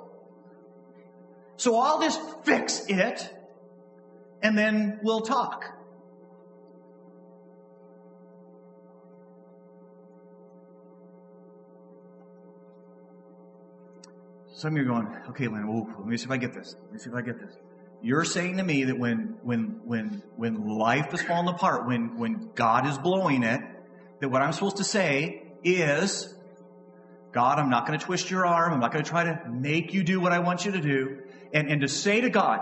So 1.57 1.79
I'll 1.79 2.01
just 2.01 2.21
fix 2.45 2.85
it 2.88 3.33
and 4.43 4.59
then 4.59 4.99
we'll 5.05 5.21
talk. 5.21 5.65
Some 14.53 14.77
of 14.77 14.83
you 14.83 14.93
are 14.93 15.03
going, 15.03 15.17
okay, 15.31 15.47
Lynn, 15.47 15.95
let 15.99 16.07
me 16.07 16.17
see 16.17 16.25
if 16.25 16.31
I 16.31 16.37
get 16.37 16.53
this. 16.55 16.75
Let 16.83 16.93
me 16.93 16.99
see 16.99 17.11
if 17.11 17.17
I 17.17 17.23
get 17.23 17.38
this. 17.38 17.57
You're 18.03 18.25
saying 18.25 18.57
to 18.57 18.65
me 18.65 18.85
that 18.85 18.99
when, 18.99 19.37
when, 19.43 19.81
when, 19.85 20.23
when 20.37 20.67
life 20.67 21.15
is 21.15 21.23
falling 21.23 21.55
apart, 21.55 21.87
when, 21.87 22.19
when 22.19 22.51
God 22.55 22.87
is 22.87 22.99
blowing 22.99 23.45
it, 23.45 23.61
that 24.21 24.29
what 24.29 24.43
I'm 24.43 24.53
supposed 24.53 24.79
to 24.79 24.85
say 24.85 25.45
is, 25.62 26.35
God, 27.31 27.61
I'm 27.61 27.71
not 27.71 27.87
going 27.87 27.99
to 27.99 28.05
twist 28.05 28.29
your 28.29 28.45
arm. 28.45 28.73
I'm 28.73 28.81
not 28.81 28.93
going 28.93 29.05
to 29.05 29.09
try 29.09 29.25
to 29.25 29.49
make 29.49 29.95
you 29.95 30.03
do 30.03 30.21
what 30.21 30.33
I 30.33 30.41
want 30.41 30.65
you 30.65 30.73
to 30.73 30.81
do. 30.81 31.19
And, 31.53 31.69
and 31.69 31.81
to 31.83 31.88
say 31.88 32.21
to 32.21 32.31
God, 32.31 32.61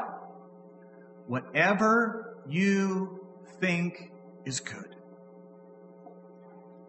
whatever 1.26 2.37
you 2.46 3.24
think 3.61 4.11
is 4.44 4.61
good, 4.61 4.94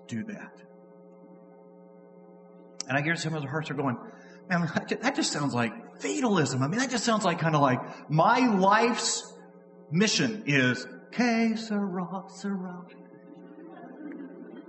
do 0.08 0.24
that. 0.26 0.52
And 2.90 2.98
I 2.98 3.02
guess 3.02 3.24
some 3.24 3.34
of 3.34 3.42
the 3.42 3.48
hearts 3.48 3.72
are 3.72 3.76
going, 3.76 3.98
man, 4.50 4.70
that 5.02 5.16
just 5.16 5.32
sounds 5.32 5.54
like 5.54 5.72
fatalism. 6.02 6.64
I 6.64 6.68
mean, 6.68 6.80
that 6.80 6.90
just 6.90 7.04
sounds 7.04 7.24
like 7.24 7.40
kind 7.40 7.56
of 7.56 7.62
like 7.62 8.10
my 8.10 8.48
life's 8.48 9.34
mission 9.92 10.44
is 10.46 10.88
que 11.12 11.56
sera, 11.56 12.24
sera. 12.28 12.86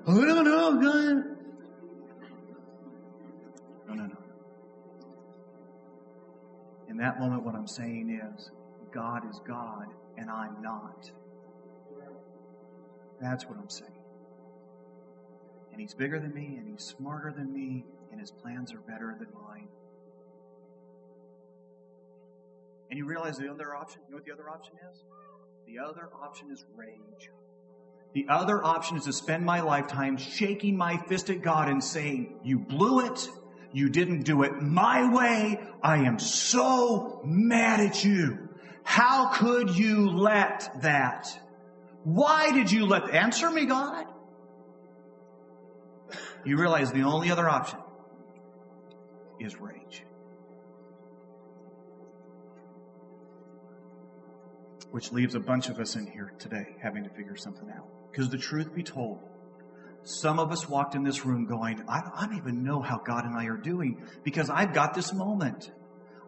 Oh, 0.06 0.22
I 0.22 0.26
don't 0.26 0.44
know, 0.44 0.80
God. 0.82 1.24
No, 3.86 3.94
no, 3.94 4.04
no. 4.06 4.16
In 6.88 6.96
that 6.96 7.20
moment, 7.20 7.44
what 7.44 7.54
I'm 7.54 7.68
saying 7.68 8.20
is, 8.22 8.50
God 8.92 9.28
is 9.30 9.40
God 9.46 9.86
and 10.18 10.30
I'm 10.30 10.60
not. 10.60 11.10
That's 13.20 13.46
what 13.46 13.58
I'm 13.58 13.70
saying. 13.70 13.90
And 15.70 15.80
He's 15.80 15.94
bigger 15.94 16.18
than 16.18 16.34
me 16.34 16.56
and 16.58 16.68
He's 16.68 16.84
smarter 16.84 17.32
than 17.34 17.52
me 17.52 17.84
and 18.10 18.20
His 18.20 18.30
plans 18.30 18.72
are 18.72 18.80
better 18.80 19.16
than 19.18 19.28
mine. 19.48 19.68
And 22.92 22.98
you 22.98 23.06
realize 23.06 23.38
the 23.38 23.50
other 23.50 23.74
option, 23.74 24.02
you 24.04 24.10
know 24.10 24.16
what 24.18 24.26
the 24.26 24.32
other 24.32 24.50
option 24.50 24.74
is? 24.92 25.02
The 25.66 25.78
other 25.78 26.10
option 26.22 26.50
is 26.52 26.62
rage. 26.76 27.30
The 28.12 28.26
other 28.28 28.62
option 28.62 28.98
is 28.98 29.04
to 29.04 29.14
spend 29.14 29.46
my 29.46 29.62
lifetime 29.62 30.18
shaking 30.18 30.76
my 30.76 30.98
fist 30.98 31.30
at 31.30 31.40
God 31.40 31.70
and 31.70 31.82
saying, 31.82 32.40
You 32.44 32.58
blew 32.58 33.06
it. 33.06 33.26
You 33.72 33.88
didn't 33.88 34.24
do 34.24 34.42
it 34.42 34.60
my 34.60 35.10
way. 35.10 35.58
I 35.82 36.04
am 36.04 36.18
so 36.18 37.22
mad 37.24 37.80
at 37.80 38.04
you. 38.04 38.50
How 38.84 39.28
could 39.28 39.74
you 39.74 40.10
let 40.10 40.82
that? 40.82 41.28
Why 42.04 42.52
did 42.52 42.70
you 42.70 42.84
let, 42.84 43.08
answer 43.08 43.48
me, 43.48 43.64
God? 43.64 44.04
You 46.44 46.58
realize 46.58 46.92
the 46.92 47.04
only 47.04 47.30
other 47.30 47.48
option 47.48 47.78
is 49.40 49.58
rage. 49.58 50.04
Which 54.92 55.10
leaves 55.10 55.34
a 55.34 55.40
bunch 55.40 55.68
of 55.68 55.78
us 55.80 55.96
in 55.96 56.06
here 56.06 56.32
today 56.38 56.76
having 56.80 57.02
to 57.02 57.10
figure 57.10 57.34
something 57.34 57.68
out. 57.70 57.88
Because 58.10 58.28
the 58.28 58.38
truth 58.38 58.74
be 58.74 58.82
told, 58.82 59.18
some 60.04 60.38
of 60.38 60.52
us 60.52 60.68
walked 60.68 60.94
in 60.94 61.02
this 61.02 61.24
room 61.24 61.46
going, 61.46 61.82
I, 61.88 62.02
I 62.14 62.26
don't 62.26 62.36
even 62.36 62.62
know 62.62 62.82
how 62.82 62.98
God 62.98 63.24
and 63.24 63.34
I 63.34 63.46
are 63.46 63.56
doing 63.56 64.04
because 64.22 64.50
I've 64.50 64.74
got 64.74 64.94
this 64.94 65.12
moment. 65.12 65.70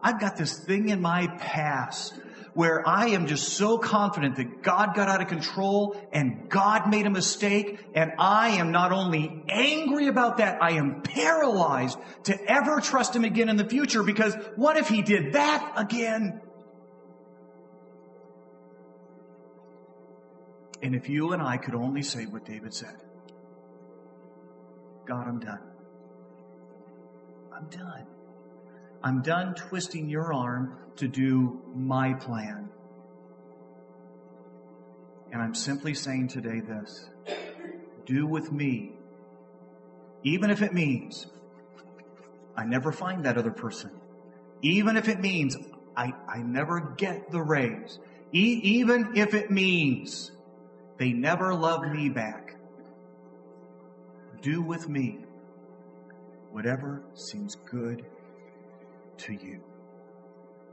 I've 0.01 0.19
got 0.19 0.35
this 0.35 0.59
thing 0.59 0.89
in 0.89 0.99
my 0.99 1.27
past 1.27 2.15
where 2.53 2.87
I 2.87 3.07
am 3.09 3.27
just 3.27 3.49
so 3.49 3.77
confident 3.77 4.37
that 4.37 4.63
God 4.63 4.95
got 4.95 5.09
out 5.09 5.21
of 5.21 5.27
control 5.27 5.95
and 6.13 6.49
God 6.49 6.89
made 6.89 7.05
a 7.05 7.09
mistake 7.09 7.85
and 7.93 8.13
I 8.17 8.49
am 8.57 8.71
not 8.71 8.91
only 8.91 9.43
angry 9.49 10.07
about 10.07 10.37
that, 10.37 10.63
I 10.63 10.71
am 10.71 11.01
paralyzed 11.01 11.99
to 12.23 12.51
ever 12.51 12.79
trust 12.79 13.15
Him 13.15 13.25
again 13.25 13.49
in 13.49 13.57
the 13.57 13.67
future 13.67 14.03
because 14.03 14.33
what 14.55 14.77
if 14.77 14.87
He 14.87 15.01
did 15.01 15.33
that 15.33 15.73
again? 15.75 16.41
And 20.85 20.93
if 20.93 21.09
you 21.09 21.33
and 21.33 21.41
I 21.41 21.57
could 21.57 21.73
only 21.73 22.03
say 22.03 22.27
what 22.27 22.45
David 22.45 22.71
said, 22.71 22.95
God, 25.07 25.27
I'm 25.27 25.39
done. 25.39 25.63
I'm 27.51 27.65
done. 27.69 28.05
I'm 29.03 29.21
done 29.23 29.55
twisting 29.55 30.07
your 30.07 30.31
arm 30.31 30.77
to 30.97 31.07
do 31.07 31.59
my 31.73 32.13
plan. 32.13 32.69
And 35.31 35.41
I'm 35.41 35.55
simply 35.55 35.95
saying 35.95 36.27
today 36.27 36.59
this 36.59 37.09
do 38.05 38.27
with 38.27 38.51
me, 38.51 38.91
even 40.21 40.51
if 40.51 40.61
it 40.61 40.71
means 40.71 41.25
I 42.55 42.63
never 42.63 42.91
find 42.91 43.25
that 43.25 43.39
other 43.39 43.49
person, 43.49 43.89
even 44.61 44.97
if 44.97 45.07
it 45.07 45.19
means 45.19 45.57
I, 45.97 46.13
I 46.27 46.43
never 46.43 46.93
get 46.95 47.31
the 47.31 47.41
raise, 47.41 47.97
e- 48.31 48.61
even 48.61 49.17
if 49.17 49.33
it 49.33 49.49
means 49.49 50.29
they 50.97 51.11
never 51.11 51.53
love 51.53 51.81
me 51.91 52.09
back. 52.09 52.55
Do 54.41 54.61
with 54.61 54.87
me 54.87 55.25
whatever 56.51 57.03
seems 57.15 57.55
good 57.69 58.05
to 59.17 59.33
you 59.33 59.61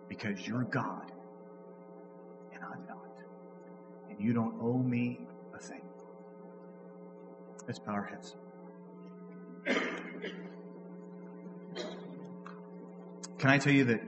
because 0.09 0.47
you're 0.47 0.65
God 0.65 1.11
and 2.55 2.63
I'm 2.63 2.87
not. 2.87 2.99
And 4.11 4.21
you 4.21 4.33
don't 4.33 4.55
owe 4.61 4.79
me 4.79 5.21
a 5.55 5.59
thing. 5.59 5.83
Let's 7.67 7.79
bow 7.79 7.93
our 7.93 8.05
heads. 8.05 8.37
Can 13.39 13.51
I 13.51 13.59
tell 13.59 13.73
you 13.73 13.85
that 13.87 14.01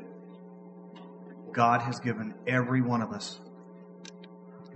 God 1.53 1.83
has 1.83 1.99
given 2.01 2.35
every 2.47 2.83
one 2.83 3.03
of 3.03 3.13
us 3.13 3.41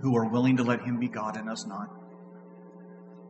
who 0.01 0.15
are 0.15 0.25
willing 0.25 0.57
to 0.57 0.63
let 0.63 0.81
Him 0.81 0.99
be 0.99 1.07
God 1.07 1.37
and 1.37 1.49
us 1.49 1.65
not, 1.65 1.89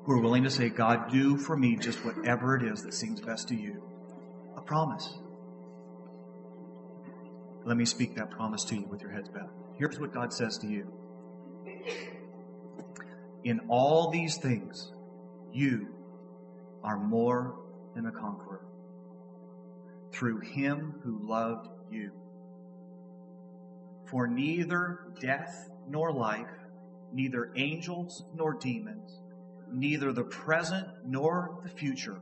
who 0.06 0.14
are 0.14 0.22
willing 0.22 0.44
to 0.44 0.50
say, 0.50 0.70
God, 0.70 1.12
do 1.12 1.38
for 1.38 1.56
me 1.56 1.76
just 1.76 2.04
whatever 2.06 2.56
it 2.56 2.64
is 2.64 2.84
that 2.84 2.94
seems 2.94 3.22
best 3.22 3.48
to 3.50 3.56
you, 3.56 3.84
a 4.56 4.62
promise. 4.62 5.18
Let 7.66 7.78
me 7.78 7.86
speak 7.86 8.16
that 8.16 8.32
promise 8.32 8.64
to 8.66 8.76
you 8.76 8.88
with 8.90 9.02
your 9.02 9.12
heads 9.12 9.30
bowed. 9.30 9.50
Here's 9.78 10.00
what 10.00 10.14
God 10.14 10.34
says 10.34 10.58
to 10.60 10.68
you. 10.68 10.92
In 13.44 13.62
all 13.70 14.10
these 14.10 14.38
things, 14.38 14.92
you 15.54 15.88
are 16.84 16.98
more 16.98 17.56
than 17.96 18.06
a 18.06 18.12
conqueror 18.12 18.62
through 20.12 20.40
him 20.40 20.96
who 21.04 21.20
loved 21.28 21.68
you. 21.92 22.12
For 24.06 24.28
neither 24.28 25.00
death 25.22 25.70
nor 25.88 26.12
life, 26.12 26.48
neither 27.14 27.52
angels 27.56 28.24
nor 28.36 28.54
demons, 28.54 29.22
neither 29.72 30.12
the 30.12 30.24
present 30.24 30.88
nor 31.06 31.60
the 31.64 31.70
future, 31.70 32.18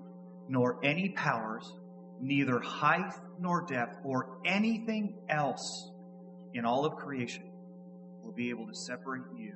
nor 0.49 0.79
any 0.83 1.09
powers, 1.09 1.75
neither 2.19 2.59
height 2.59 3.13
nor 3.39 3.65
depth 3.65 3.97
or 4.03 4.39
anything 4.45 5.15
else 5.29 5.91
in 6.53 6.65
all 6.65 6.85
of 6.85 6.95
creation 6.95 7.43
will 8.23 8.31
be 8.31 8.49
able 8.49 8.67
to 8.67 8.75
separate 8.75 9.21
you 9.37 9.53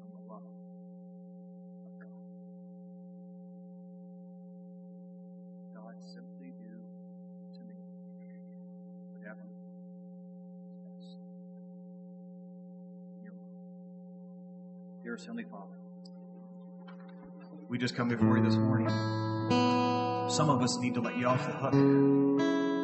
from 0.00 0.10
the 0.10 0.32
love 0.32 0.42
of 1.86 1.92
God. 2.00 2.08
God, 5.74 5.94
simply 6.14 6.52
do 6.58 6.72
to 7.54 7.60
me 7.60 7.76
whatever 9.12 9.44
is 10.66 10.78
best. 10.82 11.18
in 13.18 13.22
your 13.22 13.34
mind. 13.34 13.54
Dearest 15.04 15.26
Heavenly 15.26 15.44
Father, 15.44 15.76
we 17.68 17.76
just 17.76 17.94
come 17.94 18.08
before 18.08 18.38
you 18.38 18.42
this 18.42 18.56
morning. 18.56 18.88
Some 20.30 20.48
of 20.48 20.62
us 20.62 20.78
need 20.78 20.94
to 20.94 21.02
let 21.02 21.18
you 21.18 21.26
off 21.26 21.44
the 21.46 21.52
hook. 21.52 21.74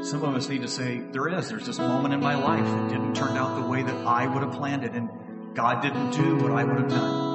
Some 0.05 0.23
of 0.25 0.35
us 0.35 0.47
need 0.51 0.61
to 0.61 0.69
say, 0.69 0.99
there 1.13 1.29
is, 1.29 1.49
there's 1.49 1.65
this 1.65 1.79
moment 1.79 2.13
in 2.13 2.21
my 2.21 2.35
life 2.35 2.67
that 2.67 2.91
didn't 2.91 3.15
turn 3.15 3.39
out 3.39 3.59
the 3.63 3.67
way 3.67 3.83
that 3.83 4.07
I 4.07 4.27
would 4.27 4.43
have 4.43 4.53
planned 4.53 4.85
it, 4.85 4.93
and 4.93 5.09
God 5.55 5.81
didn't 5.81 6.11
do 6.11 6.37
what 6.37 6.53
I 6.53 6.63
would 6.63 6.77
have 6.77 6.91
done. 6.91 7.31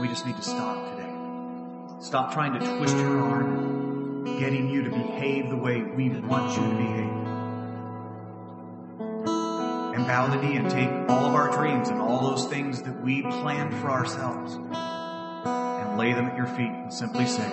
We 0.00 0.08
just 0.08 0.24
need 0.24 0.36
to 0.36 0.42
stop 0.42 0.96
today. 0.96 1.12
Stop 2.00 2.32
trying 2.32 2.54
to 2.54 2.60
twist 2.78 2.96
your 2.96 3.20
arm, 3.20 4.24
getting 4.38 4.70
you 4.70 4.84
to 4.84 4.90
behave 4.90 5.50
the 5.50 5.56
way 5.58 5.82
we 5.82 6.08
want 6.08 6.56
you 6.56 6.62
to 6.62 6.76
behave. 6.76 7.19
And 9.94 10.06
bow 10.06 10.28
the 10.28 10.36
knee 10.36 10.56
and 10.56 10.70
take 10.70 10.88
all 11.08 11.26
of 11.26 11.34
our 11.34 11.50
dreams 11.50 11.88
and 11.88 12.00
all 12.00 12.30
those 12.30 12.46
things 12.46 12.82
that 12.82 13.02
we 13.02 13.22
planned 13.22 13.74
for 13.80 13.90
ourselves 13.90 14.54
and 14.54 15.98
lay 15.98 16.12
them 16.12 16.26
at 16.26 16.36
your 16.36 16.46
feet 16.46 16.70
and 16.70 16.92
simply 16.92 17.26
say, 17.26 17.48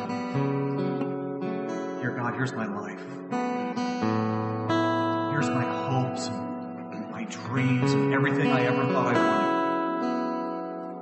Dear 1.99 2.15
God, 2.15 2.35
here's 2.35 2.53
my 2.53 2.67
life. 2.67 2.99
Here's 5.31 5.49
my 5.49 5.63
hopes 5.63 6.27
and 6.27 7.09
my 7.09 7.23
dreams 7.25 7.93
and 7.93 8.13
everything 8.13 8.51
I 8.51 8.65
ever 8.65 8.85
thought 8.93 9.15
I 9.15 9.19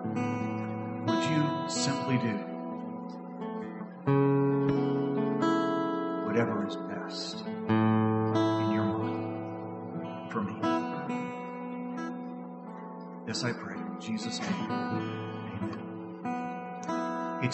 wanted. 0.05 1.11
Would 1.11 1.23
you 1.29 1.69
simply 1.69 2.17
do 2.17 2.54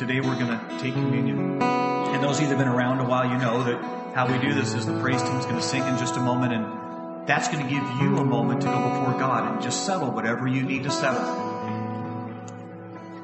today 0.02 0.20
we're 0.20 0.34
going 0.34 0.47
to 0.47 0.80
take 0.80 0.95
communion. 0.95 1.62
And 1.62 2.24
those 2.24 2.38
of 2.38 2.41
you 2.41 2.49
that 2.49 2.58
have 2.58 2.58
been 2.58 2.68
around 2.68 2.99
a 3.02 3.04
while, 3.04 3.30
you 3.32 3.38
know 3.38 3.64
that 3.66 4.16
how 4.16 4.26
we 4.26 4.39
do 4.39 4.52
this 4.52 4.74
is 4.74 4.88
the 4.88 4.99
praise 4.99 5.22
team's 5.22 5.45
going 5.45 5.58
to 5.58 5.62
sing 5.62 5.84
in 5.86 5.95
just 5.99 6.18
a 6.18 6.20
moment, 6.20 6.54
and 6.54 7.28
that's 7.28 7.47
going 7.49 7.64
to 7.64 7.70
give 7.70 7.84
you 8.02 8.18
a 8.18 8.26
moment 8.26 8.62
to 8.62 8.68
go 8.68 8.89
before 8.89 9.20
God 9.20 9.54
and 9.54 9.62
just 9.62 9.86
settle 9.86 10.10
whatever 10.10 10.47
you 10.47 10.64
need 10.64 10.86
to 10.86 10.89
settle. 10.89 11.22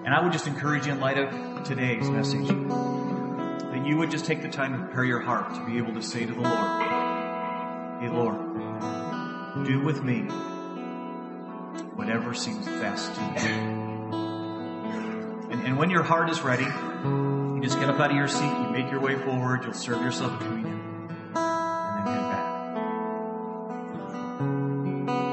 And 0.06 0.14
I 0.14 0.22
would 0.22 0.32
just 0.32 0.46
encourage 0.46 0.86
you 0.86 0.92
in 0.92 1.00
light 1.00 1.18
of 1.18 1.64
today's 1.64 2.08
message 2.12 2.48
that 2.48 3.84
you 3.84 3.98
would 3.98 4.12
just 4.12 4.26
take 4.26 4.44
the 4.44 4.50
time 4.50 4.74
to 4.74 4.78
prepare 4.86 5.04
your 5.04 5.22
heart 5.22 5.56
to 5.56 5.66
be 5.66 5.80
able 5.80 5.96
to 5.96 6.04
say 6.04 6.28
to 6.28 6.32
the 6.32 6.42
Lord, 6.42 6.82
Hey 8.02 8.10
Lord, 8.10 9.66
do 9.66 9.82
with 9.82 10.04
me 10.04 10.28
whatever 11.96 12.36
seems 12.36 12.68
best 12.68 13.16
to 13.16 13.50
you. 13.50 13.97
And, 15.68 15.78
when 15.78 15.90
your 15.90 16.02
heart 16.02 16.30
is 16.30 16.40
ready, 16.44 16.64
you 16.64 17.60
just 17.62 17.78
get 17.78 17.90
up 17.90 18.00
out 18.00 18.10
of 18.10 18.16
your 18.16 18.30
seat, 18.30 18.46
you 18.46 18.70
make 18.72 18.90
your 18.90 19.02
way 19.02 19.16
forward, 19.16 19.66
you'll 19.66 19.74
serve 19.74 20.02
yourself 20.02 20.32
a 20.32 20.38
communion, 20.38 20.80
and 21.36 22.08
then 22.08 22.14
head 22.16 22.32
back. 22.32 22.46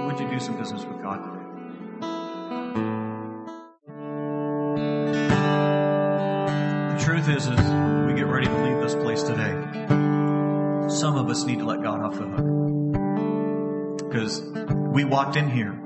Would 0.09 0.19
you 0.19 0.29
do 0.29 0.41
some 0.41 0.59
business 0.59 0.85
with 0.85 1.01
God 1.01 1.23
today? 1.23 1.45
The 6.97 7.05
truth 7.05 7.29
is, 7.29 7.47
is 7.47 7.61
we 8.05 8.15
get 8.15 8.27
ready 8.27 8.47
to 8.49 8.65
leave 8.65 8.81
this 8.83 8.97
place 8.97 9.23
today. 9.23 9.55
Some 10.89 11.15
of 11.17 11.31
us 11.31 11.45
need 11.45 11.61
to 11.61 11.65
let 11.65 11.81
God 11.81 12.01
off 12.01 12.15
the 12.15 12.27
hook. 12.27 12.45
Because 14.09 14.43
we 14.43 15.05
walked 15.05 15.37
in 15.37 15.49
here 15.49 15.81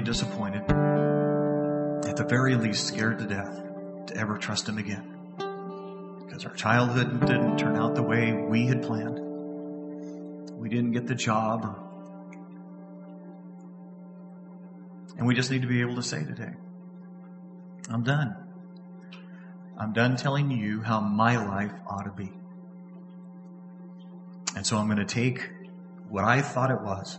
pretty 0.00 0.12
disappointed, 0.12 0.62
at 2.08 2.16
the 2.16 2.24
very 2.24 2.54
least 2.56 2.86
scared 2.86 3.18
to 3.18 3.26
death 3.26 3.62
to 4.06 4.16
ever 4.16 4.38
trust 4.38 4.68
Him 4.68 4.78
again. 4.78 5.04
Because 6.24 6.46
our 6.46 6.54
childhood 6.54 7.20
didn't 7.20 7.58
turn 7.58 7.76
out 7.76 7.94
the 7.94 8.02
way 8.02 8.32
we 8.32 8.66
had 8.66 8.82
planned. 8.82 9.18
We 10.58 10.68
didn't 10.68 10.92
get 10.92 11.06
the 11.06 11.14
job. 11.14 11.76
And 15.18 15.26
we 15.26 15.34
just 15.34 15.50
need 15.50 15.62
to 15.62 15.68
be 15.68 15.82
able 15.82 15.96
to 15.96 16.02
say 16.02 16.24
today, 16.24 16.52
I'm 17.90 18.02
done. 18.02 18.36
I'm 19.78 19.92
done 19.92 20.16
telling 20.16 20.50
you 20.50 20.80
how 20.80 21.00
my 21.00 21.36
life 21.36 21.72
ought 21.86 22.04
to 22.04 22.12
be. 22.12 22.32
And 24.56 24.66
so 24.66 24.78
I'm 24.78 24.86
going 24.86 24.98
to 24.98 25.04
take 25.04 25.50
what 26.08 26.24
I 26.24 26.40
thought 26.40 26.70
it 26.70 26.80
was 26.80 27.18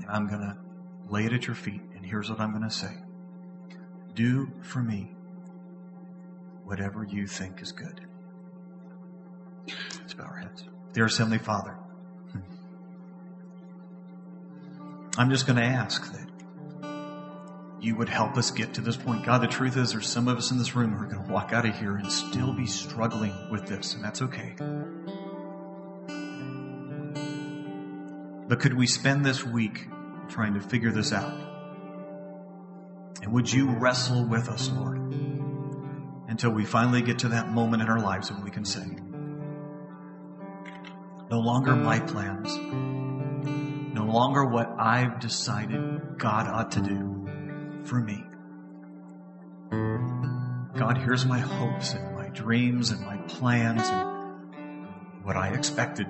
and 0.00 0.10
I'm 0.10 0.26
going 0.28 0.40
to 0.40 0.56
lay 1.10 1.26
it 1.26 1.32
at 1.32 1.46
your 1.46 1.56
feet. 1.56 1.82
And 1.94 2.06
here's 2.06 2.30
what 2.30 2.40
I'm 2.40 2.52
going 2.52 2.68
to 2.68 2.74
say 2.74 2.96
Do 4.14 4.50
for 4.62 4.80
me 4.80 5.12
whatever 6.64 7.04
you 7.04 7.26
think 7.26 7.60
is 7.60 7.72
good. 7.72 8.00
Let's 9.98 10.14
bow 10.14 10.24
our 10.24 10.36
heads. 10.36 10.64
Dearest 10.92 11.18
Heavenly 11.18 11.38
Father, 11.38 11.76
I'm 15.18 15.30
just 15.30 15.46
going 15.46 15.56
to 15.56 15.64
ask 15.64 16.12
that 16.12 16.28
you 17.80 17.96
would 17.96 18.08
help 18.08 18.36
us 18.36 18.50
get 18.50 18.74
to 18.74 18.80
this 18.80 18.96
point. 18.96 19.24
God, 19.24 19.42
the 19.42 19.46
truth 19.46 19.76
is 19.76 19.92
there's 19.92 20.08
some 20.08 20.28
of 20.28 20.36
us 20.36 20.50
in 20.50 20.58
this 20.58 20.76
room 20.76 20.92
who 20.92 21.02
are 21.02 21.06
going 21.06 21.24
to 21.24 21.32
walk 21.32 21.52
out 21.52 21.66
of 21.66 21.76
here 21.76 21.96
and 21.96 22.10
still 22.10 22.52
be 22.52 22.66
struggling 22.66 23.32
with 23.50 23.66
this, 23.66 23.94
and 23.94 24.04
that's 24.04 24.22
okay. 24.22 24.54
But 28.48 28.60
could 28.60 28.74
we 28.76 28.86
spend 28.86 29.24
this 29.24 29.44
week 29.44 29.86
trying 30.30 30.54
to 30.54 30.60
figure 30.60 30.92
this 30.92 31.12
out? 31.12 31.32
And 33.22 33.32
would 33.32 33.52
you 33.52 33.70
wrestle 33.70 34.24
with 34.24 34.48
us, 34.48 34.70
Lord, 34.70 34.96
until 36.28 36.50
we 36.50 36.64
finally 36.64 37.02
get 37.02 37.18
to 37.20 37.28
that 37.28 37.50
moment 37.50 37.82
in 37.82 37.88
our 37.88 38.00
lives 38.00 38.32
when 38.32 38.42
we 38.42 38.50
can 38.50 38.64
say, 38.64 38.86
no 41.30 41.38
longer 41.38 41.76
my 41.76 42.00
plans, 42.00 42.56
no 43.94 44.04
longer 44.04 44.44
what 44.44 44.68
I've 44.78 45.20
decided 45.20 46.18
God 46.18 46.46
ought 46.46 46.72
to 46.72 46.80
do 46.80 47.84
for 47.84 48.00
me. 48.00 48.24
God, 50.78 50.98
here's 50.98 51.26
my 51.26 51.38
hopes 51.38 51.92
and 51.92 52.16
my 52.16 52.28
dreams 52.30 52.90
and 52.90 53.00
my 53.02 53.16
plans 53.18 53.82
and 53.84 55.24
what 55.24 55.36
I 55.36 55.50
expected. 55.50 56.06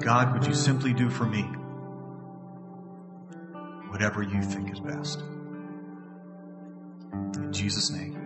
God, 0.00 0.32
would 0.32 0.46
you 0.46 0.54
simply 0.54 0.92
do 0.92 1.10
for 1.10 1.26
me 1.26 1.50
whatever 3.90 4.22
you 4.22 4.42
think 4.42 4.72
is 4.72 4.80
best? 4.80 5.22
In 7.12 7.52
Jesus' 7.52 7.90
name, 7.90 8.16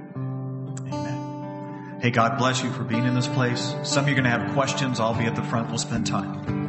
amen. 0.92 1.98
Hey, 2.00 2.10
God 2.10 2.38
bless 2.38 2.62
you 2.62 2.70
for 2.72 2.84
being 2.84 3.04
in 3.04 3.14
this 3.14 3.28
place. 3.28 3.74
Some 3.82 4.04
of 4.04 4.08
you 4.08 4.14
are 4.14 4.20
going 4.20 4.24
to 4.24 4.38
have 4.38 4.52
questions. 4.52 5.00
I'll 5.00 5.14
be 5.14 5.24
at 5.24 5.36
the 5.36 5.42
front. 5.42 5.68
We'll 5.68 5.78
spend 5.78 6.06
time. 6.06 6.63